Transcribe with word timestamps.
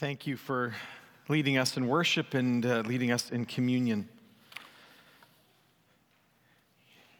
Thank 0.00 0.26
you 0.26 0.38
for 0.38 0.72
leading 1.28 1.58
us 1.58 1.76
in 1.76 1.86
worship 1.86 2.32
and 2.32 2.64
uh, 2.64 2.80
leading 2.86 3.10
us 3.10 3.30
in 3.30 3.44
communion. 3.44 4.08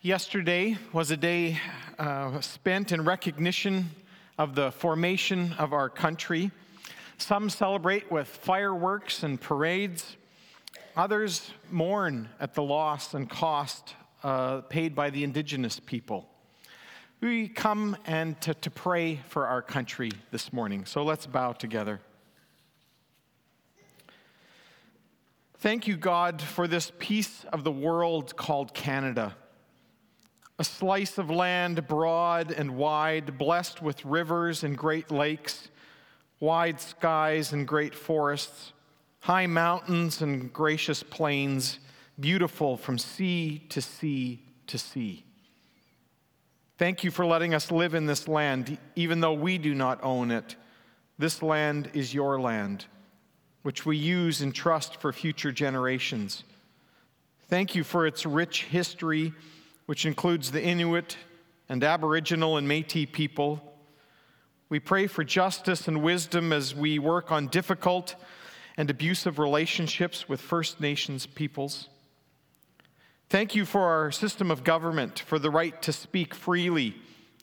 Yesterday 0.00 0.78
was 0.90 1.10
a 1.10 1.16
day 1.19 1.60
uh, 1.98 2.40
spent 2.40 2.90
in 2.90 3.04
recognition 3.04 3.90
of 4.38 4.54
the 4.54 4.72
formation 4.72 5.53
of 5.58 5.74
our 5.74 5.90
country. 5.90 6.53
Some 7.19 7.51
celebrate 7.51 8.10
with 8.10 8.28
fireworks 8.28 9.24
and 9.24 9.38
parades, 9.38 10.17
others 10.97 11.51
mourn 11.71 12.31
at 12.40 12.54
the 12.54 12.62
loss 12.62 13.12
and 13.12 13.28
cost 13.28 13.94
uh, 14.22 14.62
paid 14.62 14.94
by 14.94 15.10
the 15.10 15.22
indigenous 15.22 15.78
people. 15.81 16.30
We 17.20 17.48
come 17.48 17.98
and 18.06 18.41
to, 18.41 18.55
to 18.55 18.70
pray 18.70 19.20
for 19.28 19.47
our 19.47 19.60
country 19.60 20.12
this 20.30 20.50
morning, 20.50 20.86
so 20.86 21.02
let's 21.02 21.26
bow 21.26 21.52
together. 21.52 22.00
Thank 25.60 25.87
you, 25.87 25.98
God, 25.98 26.41
for 26.41 26.66
this 26.66 26.91
piece 26.98 27.45
of 27.52 27.64
the 27.64 27.70
world 27.70 28.34
called 28.34 28.73
Canada. 28.73 29.37
A 30.59 30.64
slice 30.64 31.18
of 31.18 31.28
land 31.28 31.87
broad 31.87 32.51
and 32.51 32.78
wide, 32.78 33.37
blessed 33.37 33.82
with 33.82 34.02
rivers 34.06 34.65
and 34.65 34.74
great 34.74 35.10
lakes, 35.10 35.68
wide 36.41 36.80
skies 36.80 37.52
and 37.52 37.68
great 37.68 37.95
forests, 37.95 38.73
high 39.20 39.46
mountains 39.46 40.23
and 40.23 40.51
gracious 40.51 41.02
plains, 41.02 41.79
beautiful 42.18 42.79
from 42.79 42.96
sea 42.96 43.59
to 43.68 43.82
sea 43.82 44.42
to 44.66 44.79
sea. 44.79 45.27
Thank 46.79 47.04
you 47.04 47.10
for 47.10 47.27
letting 47.27 47.52
us 47.52 47.70
live 47.70 47.92
in 47.92 48.06
this 48.06 48.27
land, 48.27 48.79
even 48.96 49.20
though 49.20 49.34
we 49.34 49.59
do 49.59 49.74
not 49.74 50.02
own 50.02 50.30
it. 50.30 50.56
This 51.18 51.42
land 51.42 51.90
is 51.92 52.15
your 52.15 52.40
land 52.40 52.87
which 53.62 53.84
we 53.84 53.96
use 53.96 54.40
and 54.40 54.54
trust 54.54 55.00
for 55.00 55.12
future 55.12 55.52
generations. 55.52 56.44
Thank 57.48 57.74
you 57.74 57.84
for 57.84 58.06
its 58.06 58.24
rich 58.24 58.64
history, 58.64 59.32
which 59.86 60.06
includes 60.06 60.50
the 60.50 60.62
Inuit 60.62 61.16
and 61.68 61.82
Aboriginal 61.82 62.56
and 62.56 62.66
Metis 62.66 63.08
people. 63.12 63.60
We 64.69 64.78
pray 64.78 65.06
for 65.06 65.25
justice 65.25 65.88
and 65.88 66.03
wisdom 66.03 66.53
as 66.53 66.75
we 66.75 66.98
work 66.98 67.33
on 67.33 67.48
difficult 67.48 68.14
and 68.77 68.88
abusive 68.88 69.38
relationships 69.38 70.28
with 70.28 70.41
First 70.41 70.81
Nations 70.81 71.27
peoples. 71.27 71.88
Thank 73.28 73.55
you 73.55 73.64
for 73.64 73.83
our 73.83 74.11
system 74.11 74.50
of 74.50 74.64
government, 74.64 75.20
for 75.20 75.38
the 75.38 75.50
right 75.50 75.81
to 75.83 75.92
speak 75.92 76.34
freely 76.34 76.97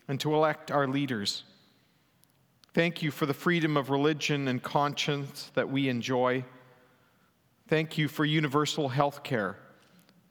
and 0.07 0.19
to 0.21 0.33
elect 0.33 0.71
our 0.71 0.87
leaders. 0.87 1.43
Thank 2.77 3.01
you 3.01 3.09
for 3.09 3.25
the 3.25 3.33
freedom 3.33 3.75
of 3.75 3.89
religion 3.89 4.47
and 4.47 4.61
conscience 4.61 5.49
that 5.55 5.67
we 5.67 5.89
enjoy. 5.89 6.45
Thank 7.67 7.97
you 7.97 8.07
for 8.07 8.23
universal 8.23 8.87
health 8.87 9.23
care 9.23 9.57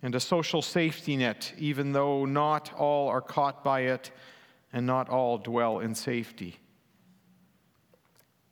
and 0.00 0.14
a 0.14 0.20
social 0.20 0.62
safety 0.62 1.16
net, 1.16 1.52
even 1.58 1.90
though 1.90 2.24
not 2.24 2.72
all 2.74 3.08
are 3.08 3.20
caught 3.20 3.64
by 3.64 3.80
it 3.80 4.12
and 4.72 4.86
not 4.86 5.08
all 5.08 5.38
dwell 5.38 5.80
in 5.80 5.92
safety. 5.92 6.60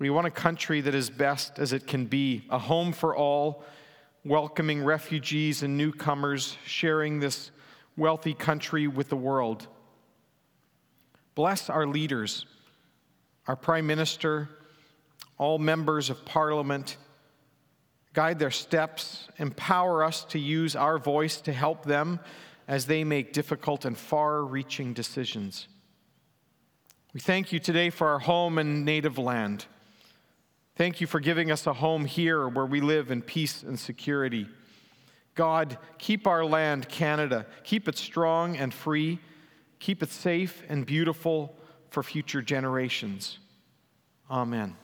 We 0.00 0.10
want 0.10 0.26
a 0.26 0.32
country 0.32 0.80
that 0.80 0.94
is 0.96 1.08
best 1.08 1.60
as 1.60 1.72
it 1.72 1.86
can 1.86 2.06
be, 2.06 2.46
a 2.50 2.58
home 2.58 2.92
for 2.92 3.14
all, 3.14 3.62
welcoming 4.24 4.82
refugees 4.82 5.62
and 5.62 5.78
newcomers, 5.78 6.56
sharing 6.66 7.20
this 7.20 7.52
wealthy 7.96 8.34
country 8.34 8.88
with 8.88 9.08
the 9.08 9.16
world. 9.16 9.68
Bless 11.36 11.70
our 11.70 11.86
leaders 11.86 12.44
our 13.46 13.56
Prime 13.56 13.86
Minister, 13.86 14.48
all 15.38 15.58
members 15.58 16.10
of 16.10 16.24
Parliament, 16.24 16.96
guide 18.12 18.38
their 18.38 18.50
steps, 18.50 19.28
empower 19.38 20.04
us 20.04 20.24
to 20.26 20.38
use 20.38 20.76
our 20.76 20.98
voice 20.98 21.40
to 21.42 21.52
help 21.52 21.84
them 21.84 22.20
as 22.66 22.86
they 22.86 23.04
make 23.04 23.32
difficult 23.32 23.84
and 23.84 23.98
far 23.98 24.42
reaching 24.42 24.94
decisions. 24.94 25.68
We 27.12 27.20
thank 27.20 27.52
you 27.52 27.58
today 27.58 27.90
for 27.90 28.08
our 28.08 28.20
home 28.20 28.58
and 28.58 28.84
native 28.84 29.18
land. 29.18 29.66
Thank 30.76 31.00
you 31.00 31.06
for 31.06 31.20
giving 31.20 31.50
us 31.50 31.66
a 31.66 31.72
home 31.72 32.04
here 32.04 32.48
where 32.48 32.66
we 32.66 32.80
live 32.80 33.10
in 33.10 33.22
peace 33.22 33.62
and 33.62 33.78
security. 33.78 34.48
God, 35.34 35.78
keep 35.98 36.26
our 36.26 36.44
land, 36.44 36.88
Canada. 36.88 37.46
Keep 37.64 37.88
it 37.88 37.98
strong 37.98 38.56
and 38.56 38.72
free. 38.72 39.18
Keep 39.78 40.02
it 40.02 40.10
safe 40.10 40.62
and 40.68 40.86
beautiful 40.86 41.56
for 41.90 42.02
future 42.02 42.42
generations. 42.42 43.38
Amen. 44.30 44.74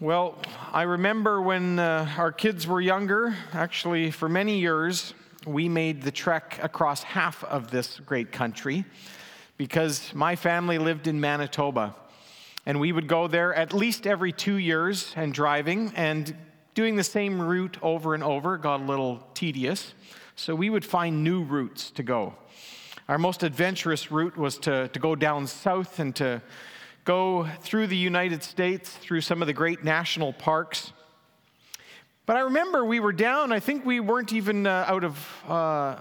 Well, 0.00 0.36
I 0.72 0.82
remember 0.82 1.40
when 1.40 1.78
uh, 1.78 2.12
our 2.18 2.32
kids 2.32 2.66
were 2.66 2.80
younger, 2.80 3.36
actually, 3.52 4.10
for 4.10 4.28
many 4.28 4.58
years, 4.58 5.14
we 5.46 5.68
made 5.68 6.02
the 6.02 6.10
trek 6.10 6.58
across 6.60 7.04
half 7.04 7.44
of 7.44 7.70
this 7.70 8.00
great 8.00 8.32
country 8.32 8.84
because 9.56 10.12
my 10.12 10.34
family 10.34 10.78
lived 10.78 11.06
in 11.06 11.20
Manitoba. 11.20 11.94
And 12.66 12.80
we 12.80 12.90
would 12.90 13.06
go 13.06 13.28
there 13.28 13.54
at 13.54 13.72
least 13.72 14.08
every 14.08 14.32
two 14.32 14.56
years 14.56 15.12
and 15.14 15.32
driving 15.32 15.92
and 15.94 16.34
doing 16.74 16.96
the 16.96 17.04
same 17.04 17.40
route 17.40 17.76
over 17.80 18.14
and 18.14 18.24
over 18.24 18.56
got 18.56 18.80
a 18.80 18.84
little 18.84 19.24
tedious. 19.34 19.94
So 20.36 20.54
we 20.54 20.70
would 20.70 20.84
find 20.84 21.22
new 21.22 21.42
routes 21.42 21.90
to 21.92 22.02
go. 22.02 22.34
Our 23.08 23.18
most 23.18 23.42
adventurous 23.42 24.10
route 24.10 24.36
was 24.36 24.58
to, 24.58 24.88
to 24.88 24.98
go 24.98 25.14
down 25.14 25.46
south 25.46 25.98
and 25.98 26.14
to 26.16 26.40
go 27.04 27.46
through 27.60 27.88
the 27.88 27.96
United 27.96 28.42
States, 28.42 28.90
through 28.90 29.20
some 29.20 29.42
of 29.42 29.46
the 29.46 29.52
great 29.52 29.84
national 29.84 30.32
parks. 30.32 30.92
But 32.24 32.36
I 32.36 32.40
remember 32.40 32.84
we 32.84 33.00
were 33.00 33.12
down, 33.12 33.52
I 33.52 33.60
think 33.60 33.84
we 33.84 33.98
weren't 33.98 34.32
even 34.32 34.66
uh, 34.66 34.84
out, 34.86 35.02
of, 35.04 35.44
uh, 35.48 35.96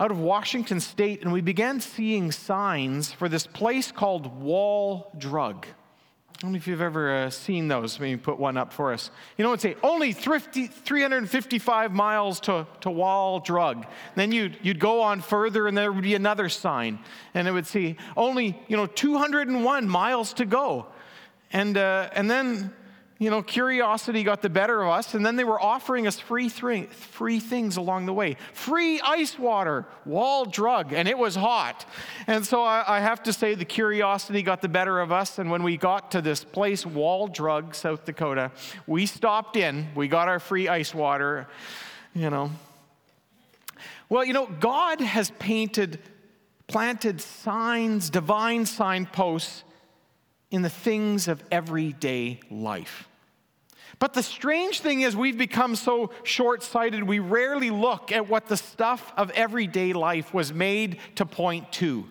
out 0.00 0.10
of 0.10 0.18
Washington 0.18 0.80
State, 0.80 1.22
and 1.22 1.32
we 1.32 1.42
began 1.42 1.80
seeing 1.80 2.32
signs 2.32 3.12
for 3.12 3.28
this 3.28 3.46
place 3.46 3.92
called 3.92 4.40
Wall 4.40 5.12
Drug. 5.18 5.66
I 6.36 6.42
don't 6.42 6.52
know 6.52 6.56
if 6.56 6.68
you've 6.68 6.80
ever 6.80 7.16
uh, 7.16 7.30
seen 7.30 7.66
those. 7.66 7.98
Maybe 7.98 8.16
put 8.16 8.38
one 8.38 8.56
up 8.56 8.72
for 8.72 8.92
us. 8.92 9.10
You 9.36 9.42
know, 9.42 9.50
it'd 9.50 9.60
say 9.60 9.76
only 9.82 10.12
350, 10.12 10.68
355 10.68 11.92
miles 11.92 12.38
to, 12.40 12.64
to 12.82 12.90
Wall 12.90 13.40
Drug. 13.40 13.86
Then 14.14 14.30
you'd, 14.30 14.56
you'd 14.62 14.78
go 14.78 15.00
on 15.00 15.20
further, 15.20 15.66
and 15.66 15.76
there 15.76 15.90
would 15.90 16.04
be 16.04 16.14
another 16.14 16.48
sign, 16.48 17.00
and 17.34 17.48
it 17.48 17.50
would 17.50 17.66
say 17.66 17.96
only, 18.16 18.56
you 18.68 18.76
know, 18.76 18.86
201 18.86 19.88
miles 19.88 20.32
to 20.34 20.44
go. 20.44 20.86
And, 21.52 21.76
uh, 21.76 22.10
and 22.12 22.30
then 22.30 22.72
you 23.20 23.30
know, 23.30 23.42
curiosity 23.42 24.22
got 24.22 24.42
the 24.42 24.48
better 24.48 24.80
of 24.80 24.90
us, 24.90 25.14
and 25.14 25.26
then 25.26 25.34
they 25.34 25.42
were 25.42 25.60
offering 25.60 26.06
us 26.06 26.20
free, 26.20 26.48
th- 26.48 26.88
free 26.90 27.40
things 27.40 27.76
along 27.76 28.06
the 28.06 28.12
way. 28.12 28.36
Free 28.52 29.00
ice 29.00 29.36
water, 29.36 29.86
wall 30.04 30.44
drug, 30.44 30.92
and 30.92 31.08
it 31.08 31.18
was 31.18 31.34
hot. 31.34 31.84
And 32.28 32.46
so 32.46 32.62
I, 32.62 32.84
I, 32.86 33.00
have 33.00 33.24
to 33.24 33.32
say, 33.32 33.56
the 33.56 33.64
curiosity 33.64 34.42
got 34.42 34.62
the 34.62 34.68
better 34.68 35.00
of 35.00 35.10
us. 35.10 35.40
And 35.40 35.50
when 35.50 35.64
we 35.64 35.76
got 35.76 36.12
to 36.12 36.22
this 36.22 36.44
place, 36.44 36.86
Wall 36.86 37.26
Drug, 37.26 37.74
South 37.74 38.04
Dakota, 38.04 38.52
we 38.86 39.04
stopped 39.04 39.56
in, 39.56 39.88
we 39.96 40.06
got 40.06 40.28
our 40.28 40.38
free 40.38 40.68
ice 40.68 40.94
water, 40.94 41.48
you 42.14 42.30
know. 42.30 42.52
Well, 44.08 44.24
you 44.24 44.32
know, 44.32 44.46
God 44.46 45.00
has 45.00 45.32
painted, 45.40 45.98
planted 46.68 47.20
signs, 47.20 48.10
divine 48.10 48.64
signposts 48.64 49.64
in 50.52 50.62
the 50.62 50.70
things 50.70 51.26
of 51.26 51.42
everyday 51.50 52.38
life. 52.48 53.07
But 53.98 54.14
the 54.14 54.22
strange 54.22 54.80
thing 54.80 55.00
is, 55.00 55.16
we've 55.16 55.38
become 55.38 55.74
so 55.74 56.10
short 56.22 56.62
sighted, 56.62 57.02
we 57.02 57.18
rarely 57.18 57.70
look 57.70 58.12
at 58.12 58.28
what 58.28 58.46
the 58.46 58.56
stuff 58.56 59.12
of 59.16 59.30
everyday 59.30 59.92
life 59.92 60.32
was 60.32 60.52
made 60.52 60.98
to 61.16 61.26
point 61.26 61.72
to. 61.74 62.06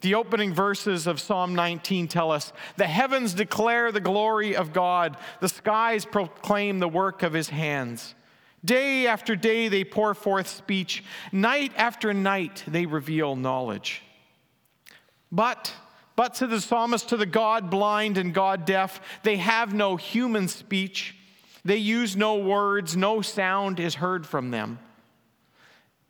The 0.00 0.14
opening 0.14 0.54
verses 0.54 1.06
of 1.06 1.20
Psalm 1.20 1.54
19 1.54 2.06
tell 2.06 2.30
us 2.30 2.52
the 2.76 2.86
heavens 2.86 3.34
declare 3.34 3.90
the 3.90 4.00
glory 4.00 4.54
of 4.54 4.72
God, 4.72 5.16
the 5.40 5.48
skies 5.48 6.04
proclaim 6.04 6.78
the 6.78 6.88
work 6.88 7.22
of 7.22 7.32
his 7.32 7.48
hands. 7.48 8.14
Day 8.64 9.06
after 9.06 9.34
day 9.34 9.68
they 9.68 9.84
pour 9.84 10.14
forth 10.14 10.48
speech, 10.48 11.02
night 11.32 11.72
after 11.76 12.12
night 12.12 12.62
they 12.68 12.86
reveal 12.86 13.34
knowledge. 13.34 14.02
But 15.32 15.72
but 16.18 16.34
to 16.34 16.48
the 16.48 16.60
psalmist, 16.60 17.10
to 17.10 17.16
the 17.16 17.26
God 17.26 17.70
blind 17.70 18.18
and 18.18 18.34
God 18.34 18.64
deaf, 18.64 19.00
they 19.22 19.36
have 19.36 19.72
no 19.72 19.94
human 19.94 20.48
speech. 20.48 21.14
They 21.64 21.76
use 21.76 22.16
no 22.16 22.38
words, 22.38 22.96
no 22.96 23.22
sound 23.22 23.78
is 23.78 23.94
heard 23.94 24.26
from 24.26 24.50
them. 24.50 24.80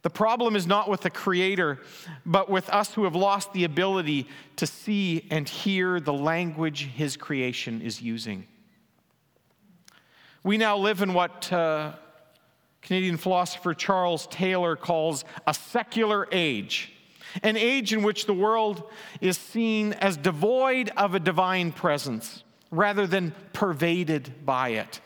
The 0.01 0.09
problem 0.09 0.57
is 0.57 0.67
not 0.67 0.89
with 0.89 1.03
the 1.03 1.11
Creator, 1.11 1.81
but 2.25 2.49
with 2.49 2.71
us 2.71 2.95
who 2.95 3.05
have 3.05 3.15
lost 3.15 3.53
the 3.53 3.65
ability 3.65 4.27
to 4.57 4.67
see 4.67 5.27
and 5.31 5.47
hear 5.47 6.01
the 6.01 6.15
language 6.15 6.85
His 6.87 7.19
creation 7.19 7.83
is 7.83 8.01
using. 8.01 8.47
We 10.43 10.57
now 10.57 10.79
live 10.79 11.03
in 11.03 11.13
what 11.13 11.53
uh, 11.53 11.93
Canadian 12.81 13.19
philosopher 13.19 13.75
Charles 13.75 14.27
Taylor 14.29 14.75
calls 14.75 15.27
a 15.47 15.53
secular 15.53 16.27
age 16.33 16.95
an 17.43 17.57
age 17.57 17.93
in 17.93 18.03
which 18.03 18.27
the 18.27 18.35
world 18.35 18.83
is 19.21 19.37
seen 19.37 19.93
as 19.95 20.17
devoid 20.17 20.91
of 20.97 21.15
a 21.15 21.21
divine 21.21 21.73
presence 21.73 22.43
rather 22.71 23.07
than 23.07 23.35
pervaded 23.53 24.45
by 24.45 24.71
it. 24.71 25.01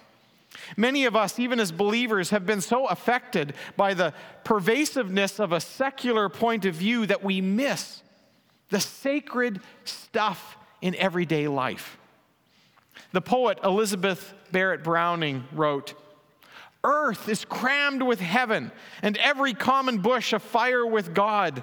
Many 0.76 1.04
of 1.04 1.16
us, 1.16 1.38
even 1.38 1.60
as 1.60 1.72
believers, 1.72 2.30
have 2.30 2.46
been 2.46 2.60
so 2.60 2.86
affected 2.86 3.54
by 3.76 3.94
the 3.94 4.12
pervasiveness 4.44 5.38
of 5.38 5.52
a 5.52 5.60
secular 5.60 6.28
point 6.28 6.64
of 6.64 6.74
view 6.74 7.06
that 7.06 7.24
we 7.24 7.40
miss 7.40 8.02
the 8.70 8.80
sacred 8.80 9.60
stuff 9.84 10.56
in 10.80 10.94
everyday 10.96 11.48
life. 11.48 11.98
The 13.12 13.20
poet 13.20 13.58
Elizabeth 13.62 14.34
Barrett 14.50 14.82
Browning 14.82 15.44
wrote, 15.52 15.94
Earth 16.84 17.28
is 17.28 17.44
crammed 17.44 18.02
with 18.02 18.20
heaven, 18.20 18.72
and 19.02 19.16
every 19.18 19.54
common 19.54 19.98
bush 19.98 20.32
afire 20.32 20.84
with 20.84 21.14
God. 21.14 21.62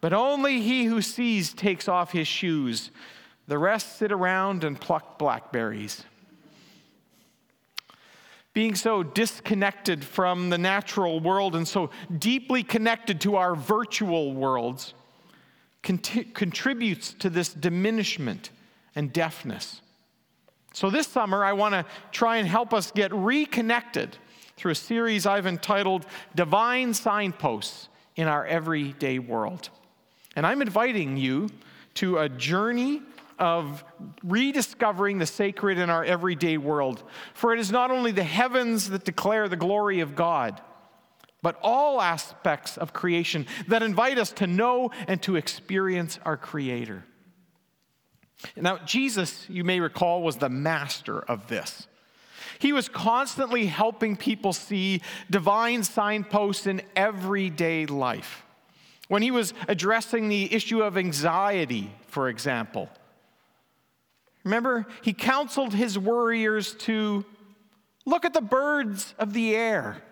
But 0.00 0.12
only 0.12 0.60
he 0.60 0.84
who 0.84 1.02
sees 1.02 1.52
takes 1.52 1.88
off 1.88 2.12
his 2.12 2.28
shoes. 2.28 2.90
The 3.48 3.58
rest 3.58 3.98
sit 3.98 4.12
around 4.12 4.64
and 4.64 4.80
pluck 4.80 5.18
blackberries. 5.18 6.04
Being 8.52 8.74
so 8.74 9.02
disconnected 9.02 10.04
from 10.04 10.50
the 10.50 10.58
natural 10.58 11.20
world 11.20 11.56
and 11.56 11.66
so 11.66 11.90
deeply 12.18 12.62
connected 12.62 13.20
to 13.22 13.36
our 13.36 13.54
virtual 13.54 14.34
worlds 14.34 14.94
cont- 15.82 16.34
contributes 16.34 17.14
to 17.14 17.30
this 17.30 17.52
diminishment 17.52 18.50
and 18.94 19.12
deafness. 19.12 19.80
So, 20.74 20.90
this 20.90 21.06
summer, 21.06 21.44
I 21.44 21.52
want 21.52 21.74
to 21.74 21.84
try 22.12 22.36
and 22.36 22.46
help 22.46 22.74
us 22.74 22.90
get 22.90 23.12
reconnected 23.12 24.16
through 24.56 24.72
a 24.72 24.76
series 24.76 25.24
I've 25.26 25.46
entitled 25.46 26.04
Divine 26.34 26.92
Signposts 26.94 27.88
in 28.16 28.28
Our 28.28 28.44
Everyday 28.44 29.18
World. 29.18 29.70
And 30.38 30.46
I'm 30.46 30.62
inviting 30.62 31.16
you 31.16 31.48
to 31.94 32.18
a 32.18 32.28
journey 32.28 33.02
of 33.40 33.82
rediscovering 34.22 35.18
the 35.18 35.26
sacred 35.26 35.78
in 35.78 35.90
our 35.90 36.04
everyday 36.04 36.58
world. 36.58 37.02
For 37.34 37.52
it 37.52 37.58
is 37.58 37.72
not 37.72 37.90
only 37.90 38.12
the 38.12 38.22
heavens 38.22 38.88
that 38.90 39.04
declare 39.04 39.48
the 39.48 39.56
glory 39.56 39.98
of 39.98 40.14
God, 40.14 40.60
but 41.42 41.58
all 41.60 42.00
aspects 42.00 42.78
of 42.78 42.92
creation 42.92 43.48
that 43.66 43.82
invite 43.82 44.16
us 44.16 44.30
to 44.34 44.46
know 44.46 44.92
and 45.08 45.20
to 45.22 45.34
experience 45.34 46.20
our 46.24 46.36
Creator. 46.36 47.04
Now, 48.54 48.78
Jesus, 48.78 49.44
you 49.48 49.64
may 49.64 49.80
recall, 49.80 50.22
was 50.22 50.36
the 50.36 50.48
master 50.48 51.18
of 51.18 51.48
this. 51.48 51.88
He 52.60 52.72
was 52.72 52.88
constantly 52.88 53.66
helping 53.66 54.16
people 54.16 54.52
see 54.52 55.02
divine 55.28 55.82
signposts 55.82 56.68
in 56.68 56.82
everyday 56.94 57.86
life. 57.86 58.44
When 59.08 59.22
he 59.22 59.30
was 59.30 59.54
addressing 59.66 60.28
the 60.28 60.54
issue 60.54 60.82
of 60.82 60.96
anxiety, 60.96 61.92
for 62.06 62.28
example, 62.28 62.88
remember, 64.44 64.86
he 65.02 65.12
counseled 65.12 65.74
his 65.74 65.98
warriors 65.98 66.74
to 66.74 67.24
look 68.04 68.24
at 68.24 68.34
the 68.34 68.40
birds 68.40 69.14
of 69.18 69.32
the 69.32 69.54
air 69.56 70.02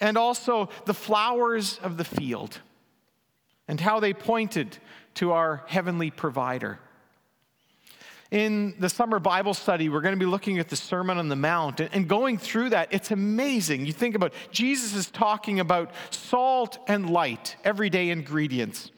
and 0.00 0.16
also 0.16 0.68
the 0.86 0.94
flowers 0.94 1.78
of 1.82 1.96
the 1.96 2.04
field 2.04 2.60
and 3.68 3.80
how 3.80 4.00
they 4.00 4.12
pointed 4.12 4.78
to 5.14 5.32
our 5.32 5.62
heavenly 5.66 6.10
provider. 6.10 6.78
In 8.34 8.74
the 8.80 8.88
summer 8.88 9.20
Bible 9.20 9.54
study, 9.54 9.88
we're 9.88 10.00
going 10.00 10.16
to 10.16 10.18
be 10.18 10.28
looking 10.28 10.58
at 10.58 10.68
the 10.68 10.74
Sermon 10.74 11.18
on 11.18 11.28
the 11.28 11.36
Mount 11.36 11.78
and 11.78 12.08
going 12.08 12.36
through 12.36 12.70
that. 12.70 12.88
It's 12.90 13.12
amazing. 13.12 13.86
You 13.86 13.92
think 13.92 14.16
about 14.16 14.32
Jesus 14.50 14.96
is 14.96 15.08
talking 15.08 15.60
about 15.60 15.92
salt 16.10 16.78
and 16.88 17.08
light, 17.08 17.54
everyday 17.62 18.10
ingredients, 18.10 18.90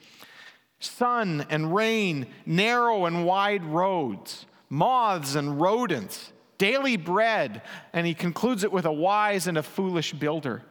sun 0.79 1.45
and 1.51 1.75
rain, 1.75 2.25
narrow 2.47 3.05
and 3.05 3.27
wide 3.27 3.63
roads, 3.63 4.47
moths 4.69 5.35
and 5.35 5.61
rodents, 5.61 6.33
daily 6.57 6.97
bread, 6.97 7.61
and 7.93 8.07
he 8.07 8.15
concludes 8.15 8.63
it 8.63 8.71
with 8.71 8.85
a 8.87 8.91
wise 8.91 9.45
and 9.45 9.59
a 9.59 9.61
foolish 9.61 10.13
builder. 10.13 10.63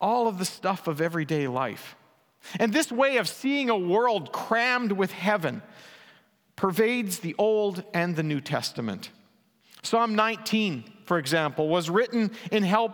All 0.00 0.26
of 0.26 0.38
the 0.38 0.44
stuff 0.44 0.88
of 0.88 1.00
everyday 1.00 1.46
life. 1.46 1.94
And 2.58 2.72
this 2.72 2.90
way 2.90 3.18
of 3.18 3.28
seeing 3.28 3.70
a 3.70 3.78
world 3.78 4.32
crammed 4.32 4.90
with 4.90 5.12
heaven 5.12 5.62
pervades 6.56 7.18
the 7.18 7.34
Old 7.38 7.84
and 7.94 8.14
the 8.16 8.22
New 8.22 8.40
Testament. 8.40 9.10
Psalm 9.82 10.14
19, 10.14 10.84
for 11.06 11.18
example, 11.18 11.68
was 11.68 11.90
written 11.90 12.30
in 12.50 12.62
help 12.62 12.92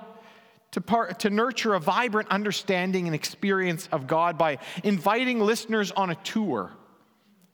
to, 0.72 0.80
part, 0.80 1.20
to 1.20 1.30
nurture 1.30 1.74
a 1.74 1.80
vibrant 1.80 2.28
understanding 2.30 3.06
and 3.06 3.14
experience 3.14 3.88
of 3.92 4.06
God 4.06 4.38
by 4.38 4.58
inviting 4.84 5.40
listeners 5.40 5.90
on 5.92 6.10
a 6.10 6.14
tour, 6.16 6.70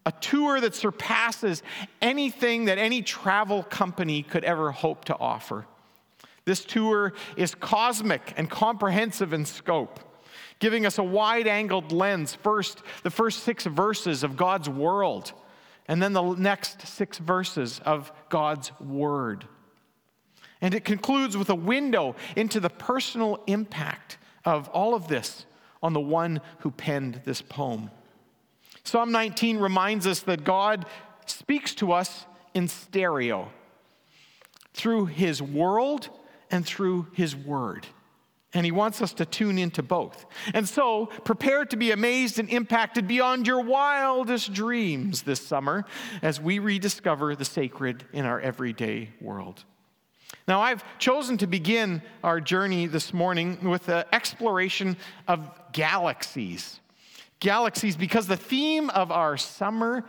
a 0.07 0.13
tour 0.13 0.61
that 0.61 0.75
surpasses 0.75 1.63
anything 2.03 2.67
that 2.67 2.79
any 2.79 3.03
travel 3.03 3.63
company 3.63 4.23
could 4.23 4.45
ever 4.45 4.71
hope 4.71 5.05
to 5.07 5.19
offer. 5.19 5.67
This 6.45 6.65
tour 6.65 7.15
is 7.37 7.55
cosmic 7.55 8.35
and 8.37 8.51
comprehensive 8.51 9.33
in 9.33 9.47
scope, 9.47 10.01
giving 10.59 10.85
us 10.85 10.99
a 10.99 11.03
wide 11.03 11.47
angled 11.47 11.91
lens. 11.91 12.35
First, 12.35 12.83
the 13.03 13.11
first 13.11 13.45
six 13.45 13.65
verses 13.65 14.23
of 14.23 14.37
God's 14.37 14.69
world 14.69 15.33
and 15.87 16.03
then 16.03 16.13
the 16.13 16.35
next 16.35 16.87
six 16.87 17.19
verses 17.19 17.81
of 17.85 18.13
God's 18.29 18.73
Word. 18.81 19.47
And 20.61 20.75
it 20.75 20.85
concludes 20.85 21.37
with 21.37 21.51
a 21.51 21.55
window 21.55 22.17
into 22.37 22.61
the 22.61 22.71
personal 22.71 23.43
impact 23.47 24.17
of 24.45 24.69
all 24.69 24.95
of 24.95 25.09
this 25.09 25.47
on 25.83 25.93
the 25.93 26.01
one 26.01 26.41
who 26.61 26.71
penned 26.71 27.21
this 27.25 27.43
poem. 27.43 27.91
Psalm 28.85 29.13
19 29.13 29.59
reminds 29.59 30.07
us 30.07 30.21
that 30.21 30.45
God 30.45 30.87
speaks 31.27 31.75
to 31.77 31.93
us 31.93 32.27
in 32.55 32.69
stereo 32.69 33.51
through 34.73 35.07
His 35.07 35.43
world 35.43 36.09
and 36.51 36.65
through 36.65 37.09
His 37.13 37.37
Word. 37.37 37.87
And 38.55 38.65
he 38.65 38.73
wants 38.73 39.03
us 39.03 39.13
to 39.15 39.27
tune 39.27 39.59
into 39.59 39.83
both. 39.83 40.27
And 40.55 40.69
so, 40.69 41.07
prepare 41.25 41.65
to 41.67 41.77
be 41.77 41.91
amazed 41.91 42.39
and 42.39 42.49
impacted 42.49 43.09
beyond 43.09 43.47
your 43.47 43.61
wildest 43.61 44.53
dreams 44.53 45.23
this 45.23 45.41
summer 45.41 45.85
as 46.23 46.41
we 46.41 46.61
rediscover 46.61 47.35
the 47.35 47.45
sacred 47.45 48.05
in 48.13 48.25
our 48.25 48.41
everyday 48.41 49.11
world. 49.21 49.65
Now, 50.47 50.61
I've 50.61 50.85
chosen 50.99 51.39
to 51.39 51.47
begin 51.47 52.03
our 52.23 52.41
journey 52.41 52.87
this 52.87 53.13
morning 53.13 53.59
with 53.63 53.87
the 53.87 54.07
exploration 54.15 54.97
of 55.27 55.51
galaxies. 55.73 56.81
Galaxies, 57.41 57.97
because 57.97 58.27
the 58.27 58.37
theme 58.37 58.91
of 58.91 59.11
our 59.11 59.37
summer 59.37 60.05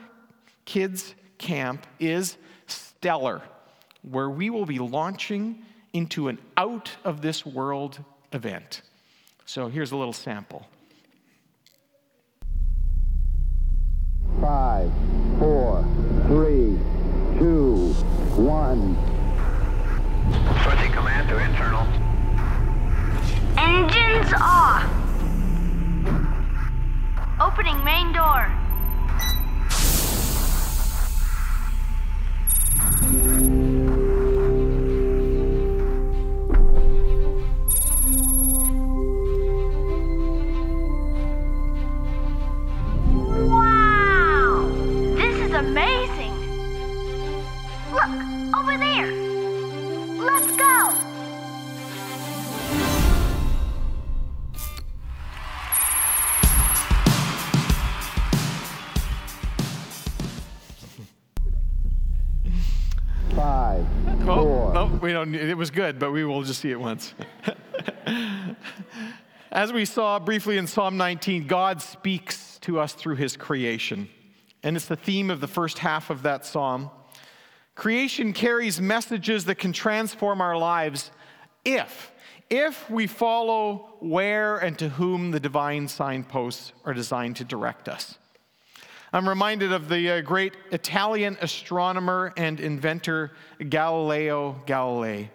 kids 0.66 1.16
camp 1.38 1.88
is 2.00 2.38
stellar, 2.68 3.42
where 4.02 4.30
we 4.30 4.50
will 4.50 4.66
be 4.66 4.80
launching 4.80 5.64
into 5.94 6.28
an 6.28 6.40
out 6.58 6.92
of 7.04 7.22
this 7.22 7.46
world 7.46 8.04
event. 8.32 8.82
So 9.46 9.68
here's 9.68 9.92
a 9.92 9.98
little 9.98 10.14
sample. 10.14 10.68
Five, 14.42 14.92
four, 15.40 15.86
three, 16.28 16.78
two, 17.40 17.94
one. 18.36 18.98
Switching 20.64 20.92
command 20.92 21.30
to 21.30 21.38
internal. 21.38 21.86
Engines 23.58 24.34
off. 24.36 24.84
Opening 27.40 27.84
main 27.84 28.12
door. 28.12 28.52
Don't. 65.26 65.36
It 65.36 65.58
was 65.58 65.72
good, 65.72 66.00
but 66.00 66.12
we 66.12 66.24
will 66.24 66.44
just 66.44 66.62
see 66.62 66.72
it 66.72 66.80
once. 66.80 67.14
As 69.52 69.72
we 69.72 69.86
saw 69.86 70.20
briefly 70.20 70.58
in 70.58 70.68
Psalm 70.68 70.98
19, 70.98 71.48
God 71.48 71.82
speaks 71.82 72.60
to 72.60 72.80
us 72.80 72.94
through 72.94 73.16
his 73.16 73.38
creation. 73.38 74.10
And 74.64 74.76
it's 74.76 74.88
the 74.88 74.96
theme 74.96 75.30
of 75.30 75.40
the 75.40 75.48
first 75.48 75.80
half 75.80 76.10
of 76.10 76.24
that 76.24 76.46
psalm. 76.46 76.90
Creation 77.76 78.34
carries 78.34 78.82
messages 78.82 79.46
that 79.46 79.56
can 79.56 79.72
transform 79.72 80.42
our 80.42 80.58
lives 80.58 81.12
if, 81.64 82.12
if 82.50 82.90
we 82.90 83.08
follow 83.08 83.96
where 84.00 84.58
and 84.58 84.78
to 84.80 84.90
whom 84.90 85.32
the 85.32 85.40
divine 85.40 85.88
signposts 85.88 86.74
are 86.84 86.94
designed 86.94 87.36
to 87.38 87.44
direct 87.44 87.88
us. 87.88 88.18
I'm 89.16 89.30
reminded 89.30 89.72
of 89.72 89.88
the 89.88 90.12
uh, 90.12 90.22
great 90.22 90.56
Italian 90.72 91.38
astronomer 91.40 92.34
and 92.36 92.60
inventor 92.60 93.32
Galileo 93.70 94.62
Galilei. 94.68 95.30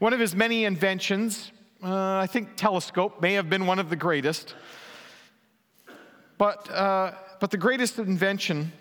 One 0.00 0.12
of 0.12 0.18
his 0.18 0.34
many 0.34 0.64
inventions, 0.64 1.52
uh, 1.84 2.16
I 2.16 2.26
think 2.26 2.56
telescope, 2.56 3.22
may 3.22 3.34
have 3.34 3.48
been 3.48 3.64
one 3.64 3.78
of 3.78 3.90
the 3.90 3.94
greatest. 3.94 4.56
But, 6.36 6.68
uh, 6.68 7.12
but 7.38 7.52
the 7.52 7.56
greatest 7.56 8.00
invention 8.00 8.72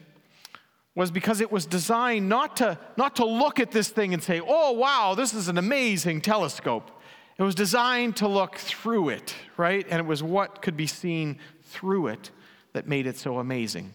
was 0.96 1.12
because 1.12 1.40
it 1.40 1.52
was 1.52 1.68
designed 1.68 2.28
not 2.28 2.58
to, 2.58 2.80
not 2.98 3.18
to 3.18 3.26
look 3.26 3.60
at 3.60 3.70
this 3.70 3.90
thing 3.90 4.12
and 4.12 4.24
say, 4.24 4.42
oh, 4.44 4.72
wow, 4.72 5.14
this 5.14 5.36
is 5.36 5.50
an 5.50 5.60
amazing 5.60 6.22
telescope. 6.22 6.90
It 7.38 7.44
was 7.44 7.54
designed 7.54 8.16
to 8.16 8.28
look 8.28 8.56
through 8.56 9.10
it, 9.10 9.36
right? 9.56 9.86
And 9.88 10.00
it 10.00 10.08
was 10.08 10.24
what 10.24 10.64
could 10.64 10.76
be 10.76 10.88
seen 10.88 11.38
through 11.62 12.08
it 12.08 12.32
that 12.74 12.88
made 12.88 13.06
it 13.06 13.18
so 13.18 13.38
amazing. 13.38 13.94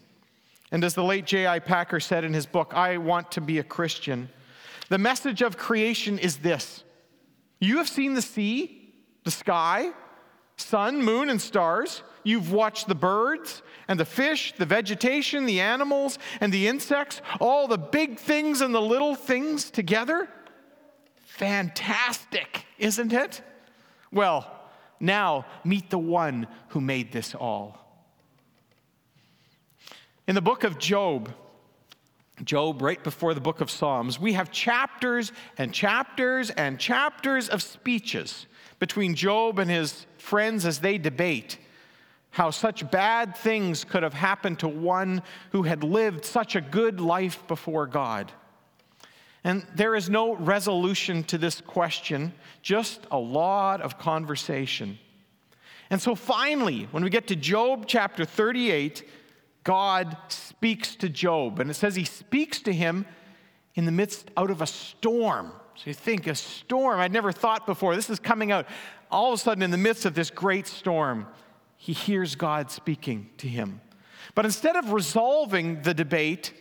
And 0.72 0.84
as 0.84 0.94
the 0.94 1.04
late 1.04 1.24
J.I. 1.24 1.58
Packer 1.60 2.00
said 2.00 2.24
in 2.24 2.32
his 2.32 2.46
book, 2.46 2.72
I 2.74 2.98
Want 2.98 3.32
to 3.32 3.40
Be 3.40 3.58
a 3.58 3.64
Christian, 3.64 4.28
the 4.88 4.98
message 4.98 5.42
of 5.42 5.56
creation 5.56 6.18
is 6.18 6.38
this 6.38 6.84
You 7.58 7.78
have 7.78 7.88
seen 7.88 8.14
the 8.14 8.22
sea, 8.22 8.92
the 9.24 9.30
sky, 9.30 9.90
sun, 10.56 11.02
moon, 11.02 11.30
and 11.30 11.40
stars. 11.40 12.02
You've 12.22 12.52
watched 12.52 12.86
the 12.86 12.94
birds 12.94 13.62
and 13.88 13.98
the 13.98 14.04
fish, 14.04 14.52
the 14.58 14.66
vegetation, 14.66 15.46
the 15.46 15.60
animals, 15.60 16.18
and 16.40 16.52
the 16.52 16.68
insects, 16.68 17.22
all 17.40 17.66
the 17.66 17.78
big 17.78 18.18
things 18.18 18.60
and 18.60 18.74
the 18.74 18.80
little 18.80 19.14
things 19.14 19.70
together. 19.70 20.28
Fantastic, 21.24 22.66
isn't 22.78 23.14
it? 23.14 23.40
Well, 24.12 24.46
now 25.00 25.46
meet 25.64 25.88
the 25.88 25.98
one 25.98 26.46
who 26.68 26.82
made 26.82 27.10
this 27.10 27.34
all. 27.34 27.79
In 30.30 30.36
the 30.36 30.40
book 30.40 30.62
of 30.62 30.78
Job, 30.78 31.34
Job, 32.44 32.82
right 32.82 33.02
before 33.02 33.34
the 33.34 33.40
book 33.40 33.60
of 33.60 33.68
Psalms, 33.68 34.20
we 34.20 34.34
have 34.34 34.52
chapters 34.52 35.32
and 35.58 35.74
chapters 35.74 36.50
and 36.50 36.78
chapters 36.78 37.48
of 37.48 37.60
speeches 37.60 38.46
between 38.78 39.16
Job 39.16 39.58
and 39.58 39.68
his 39.68 40.06
friends 40.18 40.64
as 40.66 40.78
they 40.78 40.98
debate 40.98 41.58
how 42.30 42.50
such 42.50 42.88
bad 42.92 43.36
things 43.36 43.82
could 43.82 44.04
have 44.04 44.14
happened 44.14 44.60
to 44.60 44.68
one 44.68 45.24
who 45.50 45.64
had 45.64 45.82
lived 45.82 46.24
such 46.24 46.54
a 46.54 46.60
good 46.60 47.00
life 47.00 47.42
before 47.48 47.88
God. 47.88 48.30
And 49.42 49.66
there 49.74 49.96
is 49.96 50.08
no 50.08 50.36
resolution 50.36 51.24
to 51.24 51.38
this 51.38 51.60
question, 51.60 52.32
just 52.62 53.04
a 53.10 53.18
lot 53.18 53.80
of 53.80 53.98
conversation. 53.98 54.96
And 55.90 56.00
so 56.00 56.14
finally, 56.14 56.86
when 56.92 57.02
we 57.02 57.10
get 57.10 57.26
to 57.26 57.34
Job 57.34 57.86
chapter 57.88 58.24
38, 58.24 59.02
God 59.64 60.16
speaks 60.28 60.96
to 60.96 61.08
Job. 61.08 61.60
And 61.60 61.70
it 61.70 61.74
says 61.74 61.94
he 61.94 62.04
speaks 62.04 62.60
to 62.62 62.72
him 62.72 63.06
in 63.74 63.84
the 63.84 63.92
midst 63.92 64.30
out 64.36 64.50
of 64.50 64.62
a 64.62 64.66
storm. 64.66 65.52
So 65.76 65.84
you 65.86 65.94
think 65.94 66.26
a 66.26 66.34
storm, 66.34 67.00
I'd 67.00 67.12
never 67.12 67.32
thought 67.32 67.66
before. 67.66 67.96
This 67.96 68.10
is 68.10 68.18
coming 68.18 68.52
out 68.52 68.66
all 69.10 69.32
of 69.32 69.40
a 69.40 69.42
sudden 69.42 69.62
in 69.62 69.70
the 69.70 69.78
midst 69.78 70.04
of 70.04 70.14
this 70.14 70.30
great 70.30 70.66
storm 70.66 71.26
he 71.76 71.94
hears 71.94 72.34
God 72.34 72.70
speaking 72.70 73.30
to 73.38 73.48
him. 73.48 73.80
But 74.34 74.44
instead 74.44 74.76
of 74.76 74.92
resolving 74.92 75.80
the 75.80 75.94
debate, 75.94 76.52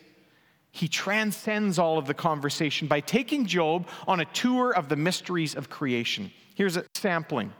he 0.71 0.87
transcends 0.87 1.77
all 1.77 1.97
of 1.97 2.05
the 2.05 2.13
conversation 2.13 2.87
by 2.87 3.01
taking 3.01 3.45
Job 3.45 3.89
on 4.07 4.21
a 4.21 4.25
tour 4.25 4.73
of 4.73 4.87
the 4.87 4.95
mysteries 4.95 5.55
of 5.55 5.69
creation. 5.69 6.31
Here's 6.55 6.77
a 6.77 6.85
sampling. 6.95 7.51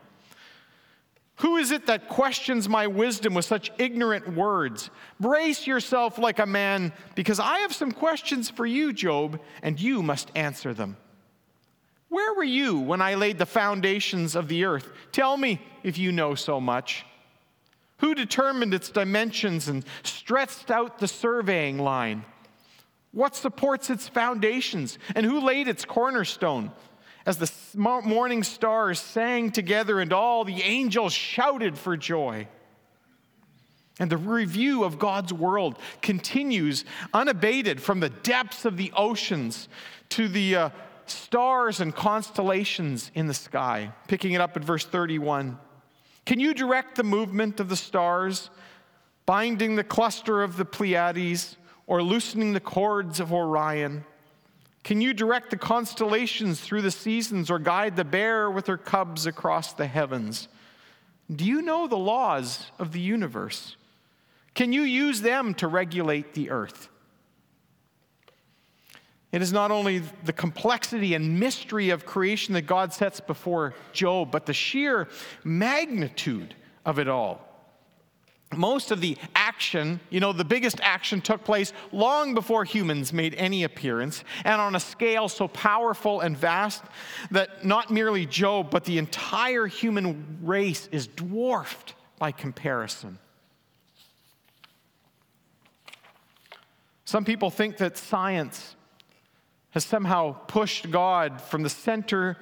Who 1.40 1.56
is 1.56 1.72
it 1.72 1.86
that 1.86 2.10
questions 2.10 2.68
my 2.68 2.88
wisdom 2.88 3.34
with 3.34 3.46
such 3.46 3.72
ignorant 3.78 4.36
words? 4.36 4.90
Brace 5.22 5.66
yourself 5.66 6.18
like 6.18 6.40
a 6.40 6.46
man, 6.46 6.92
because 7.16 7.40
I 7.40 7.60
have 7.60 7.74
some 7.74 7.94
questions 7.94 8.50
for 8.50 8.66
you, 8.66 8.92
Job, 8.92 9.40
and 9.64 9.80
you 9.80 10.04
must 10.04 10.32
answer 10.36 10.74
them. 10.74 10.98
Where 12.10 12.34
were 12.34 12.44
you 12.44 12.80
when 12.80 13.02
I 13.02 13.16
laid 13.16 13.38
the 13.38 13.46
foundations 13.46 14.36
of 14.36 14.50
the 14.50 14.66
earth? 14.66 14.92
Tell 15.14 15.38
me 15.38 15.62
if 15.82 15.98
you 15.98 16.12
know 16.12 16.36
so 16.36 16.60
much. 16.60 17.06
Who 18.00 18.16
determined 18.16 18.74
its 18.74 18.90
dimensions 18.90 19.70
and 19.70 19.86
stretched 20.04 20.70
out 20.70 21.00
the 21.00 21.08
surveying 21.08 21.80
line? 21.80 22.26
What 23.12 23.36
supports 23.36 23.90
its 23.90 24.10
foundations? 24.10 25.00
And 25.16 25.26
who 25.26 25.40
laid 25.40 25.70
its 25.70 25.86
cornerstone? 25.86 26.74
As 27.30 27.38
the 27.38 27.52
morning 27.78 28.42
stars 28.42 29.00
sang 29.00 29.52
together 29.52 30.00
and 30.00 30.12
all 30.12 30.44
the 30.44 30.64
angels 30.64 31.14
shouted 31.14 31.78
for 31.78 31.96
joy. 31.96 32.48
And 34.00 34.10
the 34.10 34.18
review 34.18 34.84
of 34.84 34.98
God's 34.98 35.32
world 35.32 35.78
continues 36.02 36.86
unabated 37.14 37.84
from 37.84 38.00
the 38.00 38.10
depths 38.10 38.66
of 38.66 38.78
the 38.78 38.92
oceans 38.96 39.70
to 40.10 40.28
the 40.28 40.56
uh, 40.56 40.70
stars 41.06 41.82
and 41.82 41.94
constellations 41.94 43.12
in 43.14 43.28
the 43.28 43.36
sky. 43.36 43.94
Picking 44.08 44.32
it 44.32 44.42
up 44.42 44.58
at 44.58 44.64
verse 44.64 44.86
31. 44.86 45.60
Can 46.26 46.40
you 46.40 46.56
direct 46.56 46.96
the 46.96 47.04
movement 47.04 47.60
of 47.60 47.70
the 47.70 47.76
stars, 47.76 48.50
binding 49.28 49.76
the 49.76 49.84
cluster 49.84 50.42
of 50.42 50.58
the 50.58 50.66
Pleiades, 50.66 51.58
or 51.86 52.02
loosening 52.02 52.54
the 52.54 52.60
cords 52.60 53.20
of 53.20 53.32
Orion? 53.32 54.04
Can 54.84 55.02
you 55.02 55.14
direct 55.14 55.50
the 55.50 55.58
constellations 55.58 56.60
through 56.60 56.82
the 56.82 56.92
seasons, 56.92 57.50
or 57.50 57.60
guide 57.60 57.96
the 57.96 58.06
bear 58.06 58.50
with 58.50 58.68
her 58.68 58.78
cubs 58.78 59.26
across 59.26 59.74
the 59.74 59.88
heavens? 59.88 60.48
Do 61.34 61.46
you 61.46 61.62
know 61.62 61.88
the 61.88 61.98
laws 61.98 62.72
of 62.80 62.92
the 62.92 63.00
universe? 63.00 63.76
Can 64.56 64.74
you 64.74 64.82
use 64.82 65.22
them 65.22 65.54
to 65.56 65.68
regulate 65.68 66.34
the 66.34 66.50
earth? 66.50 66.90
It 69.32 69.44
is 69.44 69.54
not 69.54 69.70
only 69.70 70.00
the 70.24 70.34
complexity 70.34 71.14
and 71.14 71.40
mystery 71.40 71.92
of 71.92 72.06
creation 72.06 72.56
that 72.56 72.64
God 72.64 72.94
sets 72.94 73.20
before 73.20 73.76
Job, 73.94 74.32
but 74.32 74.48
the 74.48 74.54
sheer 74.54 75.08
magnitude 75.44 76.56
of 76.84 76.98
it 76.98 77.08
all. 77.08 77.49
Most 78.56 78.90
of 78.90 79.00
the 79.00 79.16
action, 79.36 80.00
you 80.10 80.20
know, 80.20 80.34
the 80.34 80.44
biggest 80.44 80.80
action 80.82 81.22
took 81.22 81.44
place 81.44 81.72
long 81.92 82.34
before 82.34 82.66
humans 82.66 83.14
made 83.14 83.36
any 83.36 83.64
appearance, 83.64 84.24
and 84.44 84.60
on 84.60 84.76
a 84.76 84.80
scale 84.80 85.30
so 85.30 85.48
powerful 85.48 86.22
and 86.22 86.36
vast 86.36 86.84
that 87.30 87.64
not 87.64 87.92
merely 87.92 88.26
Job, 88.26 88.72
but 88.72 88.86
the 88.86 88.98
entire 88.98 89.68
human 89.68 90.40
race 90.42 90.90
is 90.92 91.06
dwarfed 91.06 91.94
by 92.18 92.32
comparison. 92.32 93.20
Some 97.06 97.26
people 97.26 97.50
think 97.50 97.78
that 97.78 97.98
science 97.98 98.76
has 99.72 99.86
somehow 99.86 100.34
pushed 100.48 100.90
God 100.90 101.40
from 101.40 101.62
the 101.62 101.70
center 101.70 102.38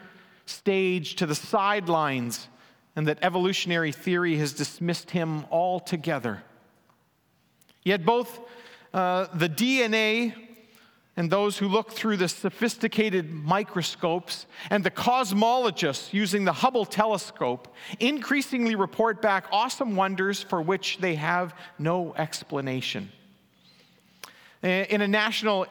stage 0.46 1.16
to 1.18 1.26
the 1.26 1.36
sidelines, 1.36 2.48
and 2.98 3.08
that 3.08 3.20
evolutionary 3.22 3.92
theory 3.92 4.38
has 4.38 4.54
dismissed 4.54 5.12
him 5.12 5.46
altogether. 5.52 6.42
Yet, 7.84 8.04
both 8.04 8.40
uh, 8.92 9.28
the 9.36 9.48
DNA 9.48 10.34
and 11.16 11.30
those 11.30 11.60
who 11.60 11.68
look 11.68 11.92
through 11.92 12.18
the 12.18 12.28
sophisticated 12.28 13.32
microscopes 13.32 14.48
and 14.72 14.84
the 14.84 14.90
cosmologists 14.90 16.12
using 16.12 16.44
the 16.44 16.52
Hubble 16.52 16.86
telescope 16.86 17.74
increasingly 18.00 18.74
report 18.76 19.22
back 19.22 19.46
awesome 19.52 19.96
wonders 19.96 20.42
for 20.42 20.60
which 20.60 20.98
they 20.98 21.14
have 21.16 21.54
no 21.78 22.16
explanation. 22.18 23.12
In 24.64 25.02
a 25.02 25.08
national 25.08 25.68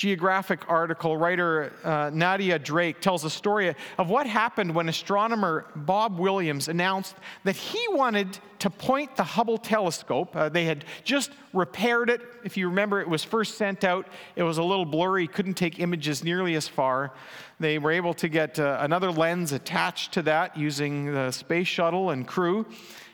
Geographic 0.00 0.60
article, 0.66 1.14
writer 1.18 1.74
uh, 1.84 2.10
Nadia 2.10 2.58
Drake 2.58 3.02
tells 3.02 3.22
a 3.26 3.28
story 3.28 3.74
of 3.98 4.08
what 4.08 4.26
happened 4.26 4.74
when 4.74 4.88
astronomer 4.88 5.66
Bob 5.76 6.18
Williams 6.18 6.68
announced 6.68 7.16
that 7.44 7.54
he 7.54 7.86
wanted 7.90 8.38
to 8.60 8.70
point 8.70 9.14
the 9.16 9.22
Hubble 9.22 9.58
telescope. 9.58 10.34
Uh, 10.34 10.48
they 10.48 10.64
had 10.64 10.86
just 11.04 11.32
repaired 11.52 12.08
it. 12.08 12.22
If 12.44 12.56
you 12.56 12.70
remember, 12.70 13.02
it 13.02 13.10
was 13.10 13.22
first 13.22 13.58
sent 13.58 13.84
out, 13.84 14.08
it 14.36 14.42
was 14.42 14.56
a 14.56 14.62
little 14.62 14.86
blurry, 14.86 15.26
couldn't 15.26 15.58
take 15.58 15.78
images 15.80 16.24
nearly 16.24 16.54
as 16.54 16.66
far. 16.66 17.12
They 17.58 17.76
were 17.78 17.92
able 17.92 18.14
to 18.14 18.28
get 18.30 18.58
uh, 18.58 18.78
another 18.80 19.10
lens 19.10 19.52
attached 19.52 20.12
to 20.12 20.22
that 20.22 20.56
using 20.56 21.12
the 21.12 21.30
space 21.30 21.68
shuttle 21.68 22.08
and 22.08 22.26
crew, 22.26 22.64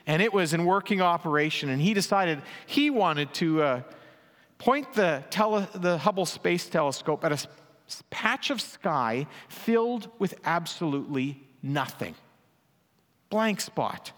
and 0.05 0.21
it 0.21 0.31
was 0.31 0.53
in 0.53 0.63
working 0.63 1.01
operation. 1.01 1.67
And 1.67 1.81
he 1.81 1.93
decided 1.93 2.41
he 2.65 2.89
wanted 2.89 3.33
to 3.33 3.61
uh, 3.61 3.81
point 4.57 4.93
the, 4.93 5.23
tele, 5.29 5.67
the 5.75 5.97
Hubble 5.97 6.25
Space 6.25 6.67
Telescope 6.67 7.23
at 7.23 7.31
a 7.31 7.47
patch 8.09 8.49
of 8.49 8.61
sky 8.61 9.27
filled 9.47 10.09
with 10.19 10.35
absolutely 10.43 11.41
nothing. 11.61 12.15
Blank 13.29 13.61
spot. 13.61 14.11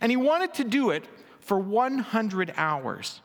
And 0.00 0.10
he 0.10 0.16
wanted 0.16 0.54
to 0.54 0.64
do 0.64 0.90
it 0.90 1.06
for 1.40 1.58
100 1.58 2.54
hours. 2.56 3.20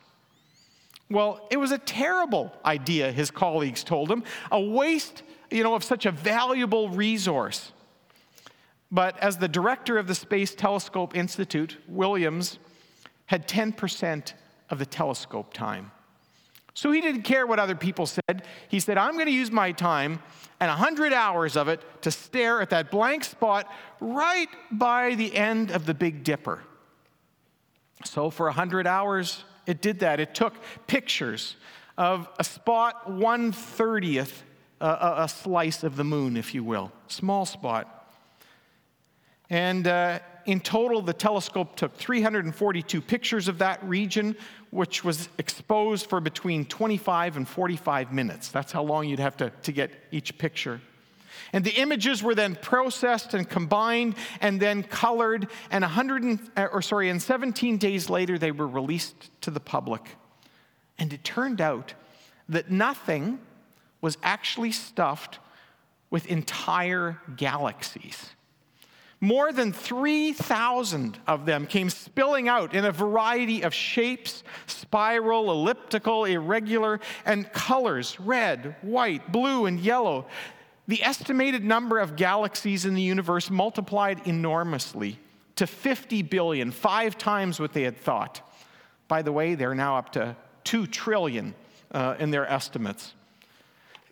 Well, 1.09 1.47
it 1.51 1.57
was 1.57 1.71
a 1.71 1.77
terrible 1.77 2.51
idea, 2.65 3.12
his 3.12 3.29
colleagues 3.29 3.83
told 3.83 4.09
him, 4.09 4.24
a 4.51 4.59
waste, 4.59 5.21
you 5.51 5.63
know, 5.63 5.75
of 5.75 5.83
such 5.83 6.05
a 6.05 6.12
valuable 6.12 6.89
resource. 6.89 7.71
But 8.91 9.17
as 9.19 9.38
the 9.38 9.47
director 9.47 9.97
of 9.97 10.07
the 10.07 10.15
Space 10.15 10.55
Telescope 10.55 11.15
Institute, 11.15 11.77
Williams 11.88 12.59
had 13.27 13.47
10% 13.47 14.33
of 14.69 14.79
the 14.79 14.85
telescope 14.85 15.53
time. 15.53 15.91
So 16.75 16.91
he 16.91 17.00
didn't 17.00 17.24
care 17.24 17.48
what 17.48 17.58
other 17.58 17.74
people 17.74 18.05
said. 18.05 18.44
He 18.67 18.82
said, 18.82 18.98
I'm 18.98 19.13
going 19.13 19.27
to 19.27 19.32
use 19.32 19.50
my 19.50 19.72
time 19.72 20.20
and 20.60 20.70
100 20.70 21.13
hours 21.13 21.55
of 21.55 21.70
it 21.70 21.82
to 22.01 22.12
stare 22.12 22.62
at 22.62 22.70
that 22.70 22.91
blank 22.91 23.24
spot 23.24 23.74
right 24.01 24.50
by 24.72 25.15
the 25.15 25.34
end 25.34 25.72
of 25.72 25.86
the 25.86 25.94
Big 25.94 26.24
Dipper. 26.24 26.62
So 28.03 28.29
for 28.29 28.48
100 28.48 28.86
hours, 28.88 29.46
it 29.65 29.82
did 29.82 30.00
that. 30.00 30.20
It 30.20 30.36
took 30.36 30.53
pictures 30.86 31.55
of 31.98 32.27
a 32.39 32.44
spot 32.44 33.08
130th, 33.08 34.34
uh, 34.82 35.13
a 35.17 35.29
slice 35.29 35.82
of 35.82 35.96
the 35.96 36.03
moon, 36.03 36.36
if 36.36 36.53
you 36.53 36.63
will, 36.63 36.91
small 37.08 37.46
spot. 37.46 38.13
And 39.50 39.88
uh, 39.88 40.20
in 40.45 40.59
total, 40.59 41.01
the 41.01 41.13
telescope 41.13 41.75
took 41.75 41.95
342 41.95 43.01
pictures 43.01 43.47
of 43.47 43.57
that 43.59 43.83
region, 43.83 44.35
which 44.69 45.03
was 45.03 45.29
exposed 45.37 46.07
for 46.07 46.19
between 46.19 46.65
25 46.65 47.37
and 47.37 47.47
45 47.47 48.13
minutes. 48.13 48.49
That's 48.49 48.71
how 48.71 48.83
long 48.83 49.07
you'd 49.07 49.19
have 49.19 49.37
to, 49.37 49.49
to 49.49 49.71
get 49.71 49.91
each 50.11 50.37
picture. 50.37 50.81
And 51.53 51.63
the 51.63 51.73
images 51.75 52.21
were 52.21 52.35
then 52.35 52.55
processed 52.55 53.33
and 53.33 53.49
combined 53.49 54.15
and 54.41 54.59
then 54.59 54.83
colored, 54.83 55.47
and 55.71 55.83
100 55.83 56.23
and, 56.23 56.39
uh, 56.57 56.67
or 56.71 56.81
sorry, 56.81 57.09
and 57.09 57.21
17 57.21 57.77
days 57.77 58.09
later 58.09 58.37
they 58.37 58.51
were 58.51 58.67
released 58.67 59.29
to 59.41 59.51
the 59.51 59.59
public. 59.59 60.01
And 60.97 61.11
it 61.13 61.23
turned 61.23 61.61
out 61.61 61.93
that 62.49 62.69
nothing 62.69 63.39
was 64.01 64.17
actually 64.21 64.71
stuffed 64.71 65.39
with 66.09 66.27
entire 66.27 67.19
galaxies. 67.35 68.34
More 69.25 69.51
than 69.51 69.74
3,000 69.74 71.17
of 71.25 71.48
them 71.48 71.65
came 71.65 71.89
spilling 71.89 72.48
out 72.48 72.75
in 72.75 72.86
a 72.86 72.91
variety 72.91 73.63
of 73.63 73.74
shapes 73.74 74.44
spiral, 74.67 75.50
elliptical, 75.50 76.25
irregular, 76.25 77.00
and 77.25 77.51
colors 77.51 78.20
red, 78.20 78.75
white, 78.84 79.32
blue, 79.32 79.65
and 79.65 79.79
yellow. 79.79 80.27
The 80.88 81.01
estimated 81.01 81.63
number 81.63 81.98
of 81.98 82.15
galaxies 82.15 82.86
in 82.86 82.94
the 82.94 83.01
universe 83.01 83.50
multiplied 83.50 84.27
enormously 84.27 85.17
to 85.55 85.65
50 85.65 86.22
billion, 86.22 86.70
five 86.70 87.17
times 87.17 87.60
what 87.60 87.74
they 87.74 87.82
had 87.82 87.98
thought. 87.98 88.48
By 89.08 89.24
the 89.24 89.32
way, 89.32 89.55
they're 89.55 89.74
now 89.74 89.98
up 89.98 90.12
to 90.12 90.36
2 90.65 90.86
trillion 90.86 91.55
uh, 91.91 92.13
in 92.20 92.29
their 92.29 92.48
estimates. 92.48 93.15